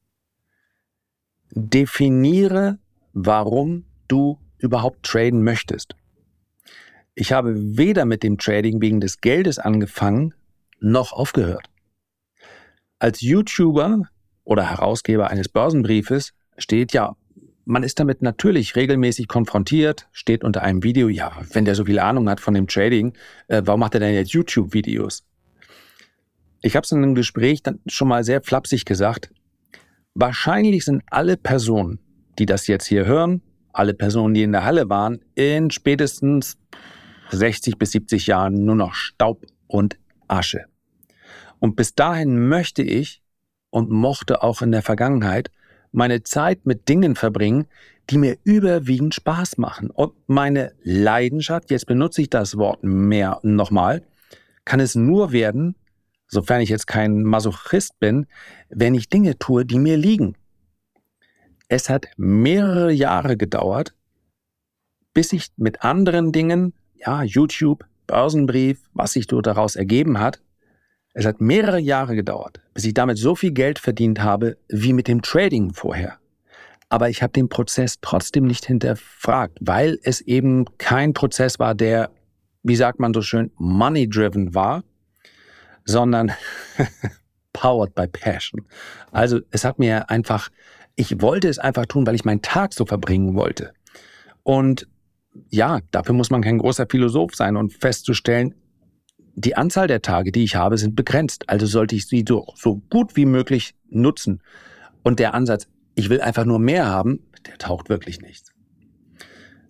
Definiere, 1.51 2.79
warum 3.13 3.85
du 4.09 4.39
überhaupt 4.59 5.03
traden 5.03 5.43
möchtest. 5.43 5.95
Ich 7.15 7.33
habe 7.33 7.55
weder 7.77 8.07
mit 8.07 8.23
dem 8.23 8.39
Trading 8.39 8.81
wegen 8.81 9.01
des 9.01 9.21
Geldes 9.21 9.59
angefangen, 9.59 10.33
noch 10.81 11.13
aufgehört. 11.13 11.69
Als 12.99 13.21
YouTuber 13.21 14.03
oder 14.45 14.71
Herausgeber 14.71 15.29
eines 15.29 15.49
Börsenbriefes 15.49 16.33
steht 16.57 16.93
ja 16.93 17.17
man 17.65 17.83
ist 17.83 18.01
damit 18.01 18.23
natürlich 18.23 18.77
regelmäßig 18.77 19.29
konfrontiert, 19.29 20.09
steht 20.13 20.45
unter 20.45 20.63
einem 20.63 20.83
Video, 20.83 21.09
ja, 21.09 21.33
wenn 21.53 21.65
der 21.65 21.75
so 21.75 21.85
viel 21.85 21.99
Ahnung 21.99 22.29
hat 22.29 22.41
von 22.41 22.55
dem 22.55 22.67
Trading, 22.67 23.13
äh, 23.49 23.63
warum 23.65 23.81
macht 23.81 23.95
er 23.95 24.01
denn 24.01 24.15
jetzt 24.15 24.33
YouTube-Videos? 24.33 25.25
Ich 26.61 26.77
habe 26.77 26.85
es 26.85 26.93
in 26.93 26.99
einem 26.99 27.15
Gespräch 27.15 27.63
dann 27.63 27.81
schon 27.87 28.09
mal 28.09 28.25
sehr 28.25 28.43
flapsig 28.43 28.85
gesagt. 28.85 29.31
Wahrscheinlich 30.15 30.85
sind 30.85 31.03
alle 31.11 31.37
Personen, 31.37 31.99
die 32.39 32.47
das 32.47 32.67
jetzt 32.67 32.87
hier 32.87 33.07
hören, 33.07 33.43
alle 33.73 33.95
Personen, 33.95 34.35
die 34.35 34.43
in 34.43 34.53
der 34.53 34.65
Halle 34.65 34.89
waren, 34.89 35.21
in 35.35 35.71
spätestens 35.71 36.59
60 37.31 37.79
bis 37.79 37.93
70 37.93 38.27
Jahren 38.27 38.65
nur 38.65 38.77
noch 38.77 38.95
Staub 38.95 39.47
und 39.67 39.99
Asche. 40.29 40.67
Und 41.59 41.77
bis 41.77 41.95
dahin 41.95 42.49
möchte 42.49 42.83
ich 42.83 43.23
und 43.71 43.91
mochte 43.91 44.43
auch 44.43 44.63
in 44.63 44.73
der 44.73 44.83
Vergangenheit 44.83 45.51
meine 45.93 46.23
Zeit 46.23 46.67
mit 46.67 46.89
Dingen 46.89 47.15
verbringen, 47.15 47.67
die 48.11 48.19
mir 48.19 48.37
überwiegend 48.45 49.15
Spaß 49.15 49.59
machen. 49.59 49.91
Und 49.91 50.13
meine 50.27 50.73
Leidenschaft, 50.83 51.71
jetzt 51.71 51.87
benutze 51.87 52.23
ich 52.23 52.31
das 52.31 52.57
Wort 52.57 52.83
mehr 52.83 53.39
nochmal, 53.43 54.03
kann 54.65 54.81
es 54.81 54.95
nur 54.95 55.33
werden, 55.33 55.77
sofern 56.27 56.61
ich 56.61 56.71
jetzt 56.71 56.87
kein 56.87 57.23
Masochist 57.23 58.01
bin, 58.01 58.27
wenn 58.71 58.95
ich 58.95 59.09
Dinge 59.09 59.39
tue, 59.39 59.65
die 59.65 59.79
mir 59.79 59.97
liegen. 59.97 60.35
Es 61.69 61.89
hat 61.89 62.09
mehrere 62.17 62.93
Jahre 62.93 63.37
gedauert, 63.37 63.95
bis 65.15 65.33
ich 65.33 65.49
mit 65.57 65.83
anderen 65.83 66.33
Dingen, 66.33 66.75
ja, 66.95 67.23
YouTube, 67.23 67.85
Börsenbrief, 68.07 68.83
was 68.93 69.13
sich 69.13 69.27
daraus 69.27 69.77
ergeben 69.77 70.19
hat, 70.19 70.41
es 71.15 71.27
hat 71.27 71.41
mehrere 71.41 71.79
Jahre 71.79 72.15
gedauert, 72.15 72.61
bis 72.75 72.85
ich 72.85 72.95
damit 72.95 73.19
so 73.19 73.35
viel 73.35 73.53
Geld 73.53 73.79
verdient 73.79 74.21
habe 74.21 74.57
wie 74.69 74.93
mit 74.93 75.09
dem 75.09 75.23
Trading 75.23 75.73
vorher. 75.73 76.19
Aber 76.89 77.09
ich 77.09 77.23
habe 77.23 77.33
den 77.33 77.49
Prozess 77.49 78.01
trotzdem 78.01 78.47
nicht 78.47 78.67
hinterfragt, 78.67 79.59
weil 79.61 79.99
es 80.03 80.21
eben 80.21 80.67
kein 80.79 81.15
Prozess 81.15 81.59
war, 81.59 81.75
der, 81.75 82.11
wie 82.63 82.77
sagt 82.77 83.01
man 83.01 83.15
so 83.15 83.23
schön, 83.23 83.51
money-driven 83.57 84.55
war, 84.55 84.85
sondern 85.85 86.33
powered 87.53 87.95
by 87.95 88.07
passion. 88.07 88.67
Also 89.11 89.41
es 89.51 89.65
hat 89.65 89.79
mir 89.79 90.11
einfach, 90.11 90.51
ich 90.97 91.21
wollte 91.21 91.49
es 91.49 91.59
einfach 91.59 91.87
tun, 91.87 92.07
weil 92.07 92.15
ich 92.15 92.25
meinen 92.25 92.43
Tag 92.43 92.75
so 92.75 92.85
verbringen 92.85 93.35
wollte. 93.35 93.73
Und 94.43 94.89
ja, 95.49 95.81
dafür 95.91 96.15
muss 96.15 96.31
man 96.31 96.43
kein 96.43 96.59
großer 96.59 96.87
Philosoph 96.91 97.35
sein 97.35 97.57
und 97.57 97.73
festzustellen, 97.73 98.55
die 99.35 99.57
Anzahl 99.57 99.87
der 99.87 100.03
Tage, 100.03 100.33
die 100.33 100.45
ich 100.45 100.57
habe, 100.57 100.79
sind 100.79 100.97
begrenzt. 100.97 101.49
Also 101.49 101.67
sollte 101.67 101.95
ich 101.95 102.07
sie 102.07 102.25
so, 102.27 102.47
so 102.55 102.83
gut 102.91 103.17
wie 103.17 103.27
möglich 103.27 103.75
nutzen. 103.89 104.43
Und 105.03 105.19
der 105.19 105.35
Ansatz, 105.35 105.69
ich 105.95 106.11
will 106.11 106.21
einfach 106.21 106.45
nur 106.45 106.59
mehr 106.59 106.87
haben, 106.87 107.21
der 107.47 107.59
taucht 107.59 107.89
wirklich 107.89 108.21
nichts. 108.21 108.53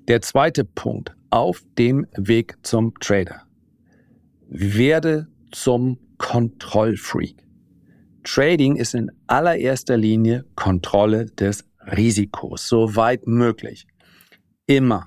Der 0.09 0.21
zweite 0.21 0.65
Punkt 0.65 1.15
auf 1.31 1.63
dem 1.79 2.07
Weg 2.17 2.57
zum 2.63 2.95
Trader. 2.99 3.43
Werde 4.49 5.29
zum 5.53 5.99
Kontrollfreak. 6.19 7.37
Trading 8.25 8.77
ist 8.77 8.95
in 8.95 9.11
allererster 9.27 9.97
Linie 9.97 10.45
Kontrolle 10.55 11.27
des 11.27 11.65
Risikos, 11.81 12.69
soweit 12.69 13.27
möglich. 13.27 13.87
Immer, 14.67 15.05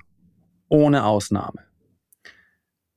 ohne 0.68 1.04
Ausnahme. 1.04 1.65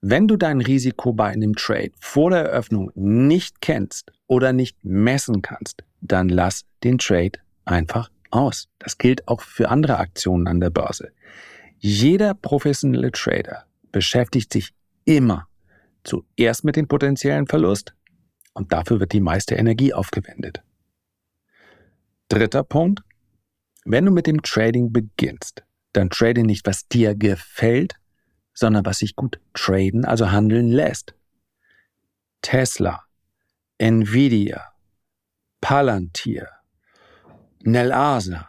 Wenn 0.02 0.28
du 0.28 0.38
dein 0.38 0.62
Risiko 0.62 1.12
bei 1.12 1.28
einem 1.28 1.56
Trade 1.56 1.92
vor 2.00 2.32
der 2.32 2.46
Eröffnung 2.46 2.92
nicht 2.96 3.60
kennst 3.60 4.14
oder 4.28 4.54
nicht 4.54 4.78
messen 4.84 5.42
kannst, 5.42 5.84
dann 6.00 6.30
lass 6.30 6.66
den 6.84 6.98
Trade 6.98 7.40
einfach 7.66 8.10
aus. 8.32 8.70
Das 8.80 8.98
gilt 8.98 9.28
auch 9.28 9.42
für 9.42 9.70
andere 9.70 9.98
Aktionen 9.98 10.48
an 10.48 10.62
der 10.62 10.70
Börse. 10.70 11.12
Jeder 11.80 12.34
professionelle 12.34 13.12
Trader 13.12 13.66
beschäftigt 13.92 14.54
sich 14.54 14.74
immer 15.04 15.48
zuerst 16.04 16.64
mit 16.64 16.78
dem 16.78 16.88
potenziellen 16.88 17.48
Verlust 17.48 17.94
und 18.54 18.72
dafür 18.72 19.00
wird 19.00 19.12
die 19.12 19.22
meiste 19.22 19.56
Energie 19.56 19.94
aufgewendet. 19.94 20.62
Dritter 22.30 22.64
Punkt. 22.64 23.02
Wenn 23.86 24.06
du 24.06 24.12
mit 24.12 24.28
dem 24.28 24.42
Trading 24.44 24.92
beginnst, 24.94 25.64
dann 25.94 26.10
trade 26.10 26.44
nicht, 26.44 26.66
was 26.68 26.88
dir 26.88 27.16
gefällt, 27.16 27.96
sondern 28.60 28.86
was 28.86 29.00
sich 29.00 29.16
gut 29.16 29.40
traden, 29.54 30.06
also 30.06 30.32
handeln 30.32 30.70
lässt. 30.70 31.16
Tesla, 32.42 33.04
Nvidia, 33.78 34.74
Palantir, 35.62 36.48
Nelasa, 37.64 38.48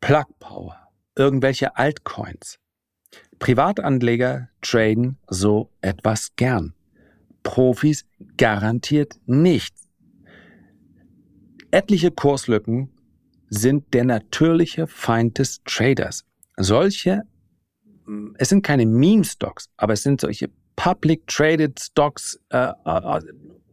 Plug 0.00 0.26
Power, 0.38 0.88
irgendwelche 1.16 1.76
Altcoins. 1.76 2.58
Privatanleger 3.38 4.48
traden 4.62 5.18
so 5.28 5.70
etwas 5.80 6.34
gern. 6.36 6.74
Profis 7.42 8.04
garantiert 8.36 9.14
nicht. 9.26 9.74
Etliche 11.70 12.10
Kurslücken 12.10 12.90
sind 13.48 13.94
der 13.94 14.04
natürliche 14.04 14.86
Feind 14.86 15.38
des 15.38 15.62
Traders. 15.64 16.24
Solche, 16.56 17.22
es 18.38 18.48
sind 18.48 18.62
keine 18.62 18.86
Meme-Stocks, 18.86 19.70
aber 19.76 19.94
es 19.94 20.02
sind 20.02 20.20
solche 20.20 20.50
Public 20.76 21.26
Traded 21.26 21.80
Stocks 21.80 22.38
äh, 22.50 22.72
äh, 22.84 23.20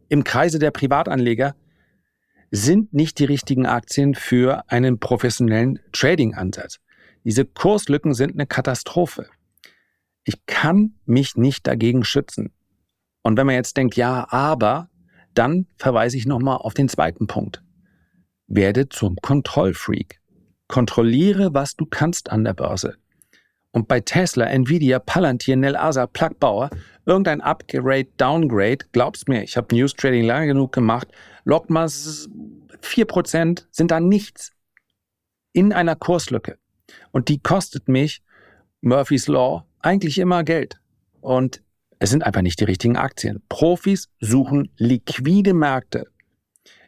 im 0.08 0.24
Kreise 0.24 0.58
der 0.58 0.70
Privatanleger, 0.70 1.54
sind 2.50 2.92
nicht 2.94 3.18
die 3.18 3.24
richtigen 3.24 3.66
Aktien 3.66 4.14
für 4.14 4.64
einen 4.70 4.98
professionellen 4.98 5.80
Trading-Ansatz. 5.92 6.78
Diese 7.24 7.44
Kurslücken 7.44 8.14
sind 8.14 8.34
eine 8.34 8.46
Katastrophe. 8.46 9.26
Ich 10.24 10.46
kann 10.46 10.94
mich 11.04 11.36
nicht 11.36 11.66
dagegen 11.66 12.04
schützen. 12.04 12.52
Und 13.22 13.36
wenn 13.36 13.46
man 13.46 13.56
jetzt 13.56 13.76
denkt, 13.76 13.96
ja, 13.96 14.26
aber, 14.30 14.88
dann 15.34 15.66
verweise 15.76 16.16
ich 16.16 16.26
nochmal 16.26 16.58
auf 16.58 16.74
den 16.74 16.88
zweiten 16.88 17.26
Punkt. 17.26 17.62
Werde 18.46 18.88
zum 18.88 19.16
Kontrollfreak. 19.16 20.20
Kontrolliere, 20.68 21.54
was 21.54 21.76
du 21.76 21.86
kannst 21.86 22.30
an 22.30 22.44
der 22.44 22.54
Börse. 22.54 22.96
Und 23.74 23.88
bei 23.88 23.98
Tesla, 23.98 24.46
Nvidia, 24.46 25.00
Palantir, 25.00 25.56
Nelasa, 25.56 26.06
Plugbauer, 26.06 26.70
irgendein 27.06 27.40
Upgrade, 27.40 28.06
Downgrade, 28.16 28.86
glaubst 28.92 29.28
mir, 29.28 29.42
ich 29.42 29.56
habe 29.56 29.74
News 29.74 29.94
Trading 29.94 30.24
lange 30.24 30.46
genug 30.46 30.70
gemacht, 30.70 31.08
Logmas 31.42 32.28
4% 32.82 33.64
sind 33.72 33.90
da 33.90 33.98
nichts. 33.98 34.52
In 35.52 35.72
einer 35.72 35.96
Kurslücke. 35.96 36.56
Und 37.10 37.28
die 37.28 37.40
kostet 37.40 37.88
mich, 37.88 38.22
Murphy's 38.80 39.26
Law, 39.26 39.66
eigentlich 39.80 40.18
immer 40.18 40.44
Geld. 40.44 40.80
Und 41.20 41.60
es 41.98 42.10
sind 42.10 42.22
einfach 42.22 42.42
nicht 42.42 42.60
die 42.60 42.64
richtigen 42.64 42.96
Aktien. 42.96 43.42
Profis 43.48 44.08
suchen 44.20 44.70
liquide 44.76 45.52
Märkte 45.52 46.06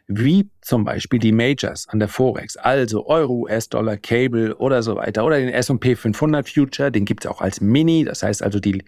wie 0.07 0.49
zum 0.61 0.85
Beispiel 0.85 1.19
die 1.19 1.33
Majors 1.33 1.87
an 1.89 1.99
der 1.99 2.07
Forex, 2.07 2.55
also 2.55 3.05
Euro, 3.07 3.41
US-Dollar, 3.41 3.97
Cable 3.97 4.55
oder 4.55 4.81
so 4.81 4.95
weiter, 4.95 5.25
oder 5.25 5.37
den 5.37 5.49
S&P 5.49 5.95
500 5.95 6.47
Future, 6.47 6.91
den 6.91 7.05
gibt 7.05 7.25
es 7.25 7.31
auch 7.31 7.41
als 7.41 7.59
Mini, 7.59 8.05
das 8.05 8.23
heißt 8.23 8.41
also 8.41 8.59
die, 8.59 8.83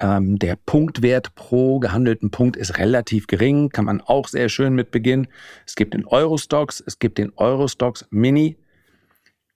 ähm, 0.00 0.38
der 0.38 0.56
Punktwert 0.56 1.34
pro 1.36 1.78
gehandelten 1.78 2.32
Punkt 2.32 2.56
ist 2.56 2.78
relativ 2.78 3.28
gering, 3.28 3.68
kann 3.68 3.84
man 3.84 4.00
auch 4.00 4.26
sehr 4.26 4.48
schön 4.48 4.74
mit 4.74 4.90
beginnen. 4.90 5.28
Es 5.66 5.76
gibt 5.76 5.94
den 5.94 6.04
Eurostocks, 6.04 6.82
es 6.84 6.98
gibt 6.98 7.18
den 7.18 7.32
Eurostocks 7.36 8.06
Mini. 8.10 8.56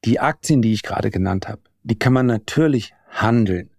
Die 0.05 0.21
Aktien, 0.21 0.63
die 0.63 0.75
ich 0.75 0.83
gerade 0.83 1.11
genannt 1.11 1.49
habe, 1.49 1.63
die 1.83 1.99
kann 1.99 2.13
man 2.13 2.27
natürlich 2.27 2.95
handeln, 3.09 3.71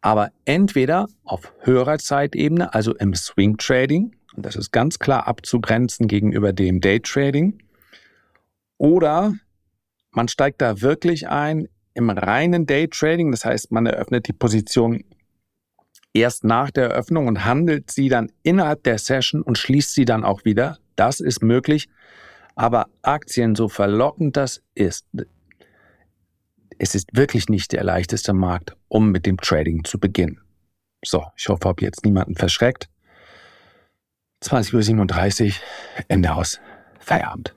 aber 0.00 0.32
entweder 0.46 1.06
auf 1.24 1.52
höherer 1.60 1.98
Zeitebene, 1.98 2.72
also 2.74 2.94
im 2.94 3.14
Swing 3.14 3.56
Trading, 3.56 4.16
und 4.40 4.46
das 4.46 4.56
ist 4.56 4.72
ganz 4.72 4.98
klar 4.98 5.26
abzugrenzen 5.26 6.08
gegenüber 6.08 6.54
dem 6.54 6.80
Daytrading. 6.80 7.62
Oder 8.78 9.34
man 10.12 10.28
steigt 10.28 10.62
da 10.62 10.80
wirklich 10.80 11.28
ein 11.28 11.68
im 11.92 12.08
reinen 12.08 12.64
Daytrading, 12.64 13.32
das 13.32 13.44
heißt, 13.44 13.70
man 13.70 13.84
eröffnet 13.84 14.28
die 14.28 14.32
Position 14.32 15.04
erst 16.14 16.44
nach 16.44 16.70
der 16.70 16.88
Eröffnung 16.88 17.26
und 17.26 17.44
handelt 17.44 17.90
sie 17.90 18.08
dann 18.08 18.32
innerhalb 18.42 18.82
der 18.84 18.96
Session 18.96 19.42
und 19.42 19.58
schließt 19.58 19.92
sie 19.92 20.06
dann 20.06 20.24
auch 20.24 20.46
wieder. 20.46 20.78
Das 20.96 21.20
ist 21.20 21.42
möglich. 21.42 21.90
Aber 22.54 22.86
Aktien, 23.02 23.54
so 23.54 23.68
verlockend 23.68 24.38
das 24.38 24.62
ist, 24.74 25.04
es 26.78 26.94
ist 26.94 27.14
wirklich 27.14 27.50
nicht 27.50 27.72
der 27.72 27.84
leichteste 27.84 28.32
Markt, 28.32 28.74
um 28.88 29.10
mit 29.10 29.26
dem 29.26 29.36
Trading 29.36 29.84
zu 29.84 29.98
beginnen. 29.98 30.40
So, 31.04 31.26
ich 31.36 31.46
hoffe, 31.50 31.68
habe 31.68 31.84
jetzt 31.84 32.06
niemanden 32.06 32.36
verschreckt. 32.36 32.88
20.37 34.42 35.46
Uhr, 35.46 35.52
Ende 36.08 36.34
aus, 36.34 36.60
Feierabend. 36.98 37.54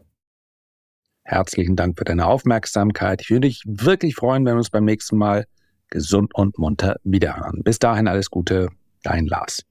Herzlichen 1.23 1.75
Dank 1.75 1.97
für 1.97 2.03
deine 2.03 2.27
Aufmerksamkeit. 2.27 3.21
Ich 3.21 3.29
würde 3.29 3.47
mich 3.47 3.63
wirklich 3.65 4.15
freuen, 4.15 4.45
wenn 4.45 4.55
wir 4.55 4.57
uns 4.57 4.69
beim 4.69 4.83
nächsten 4.83 5.17
Mal 5.17 5.45
gesund 5.89 6.35
und 6.35 6.57
munter 6.57 6.97
wiederhören. 7.03 7.61
Bis 7.63 7.79
dahin 7.79 8.07
alles 8.07 8.29
Gute, 8.29 8.69
dein 9.03 9.25
Lars. 9.25 9.63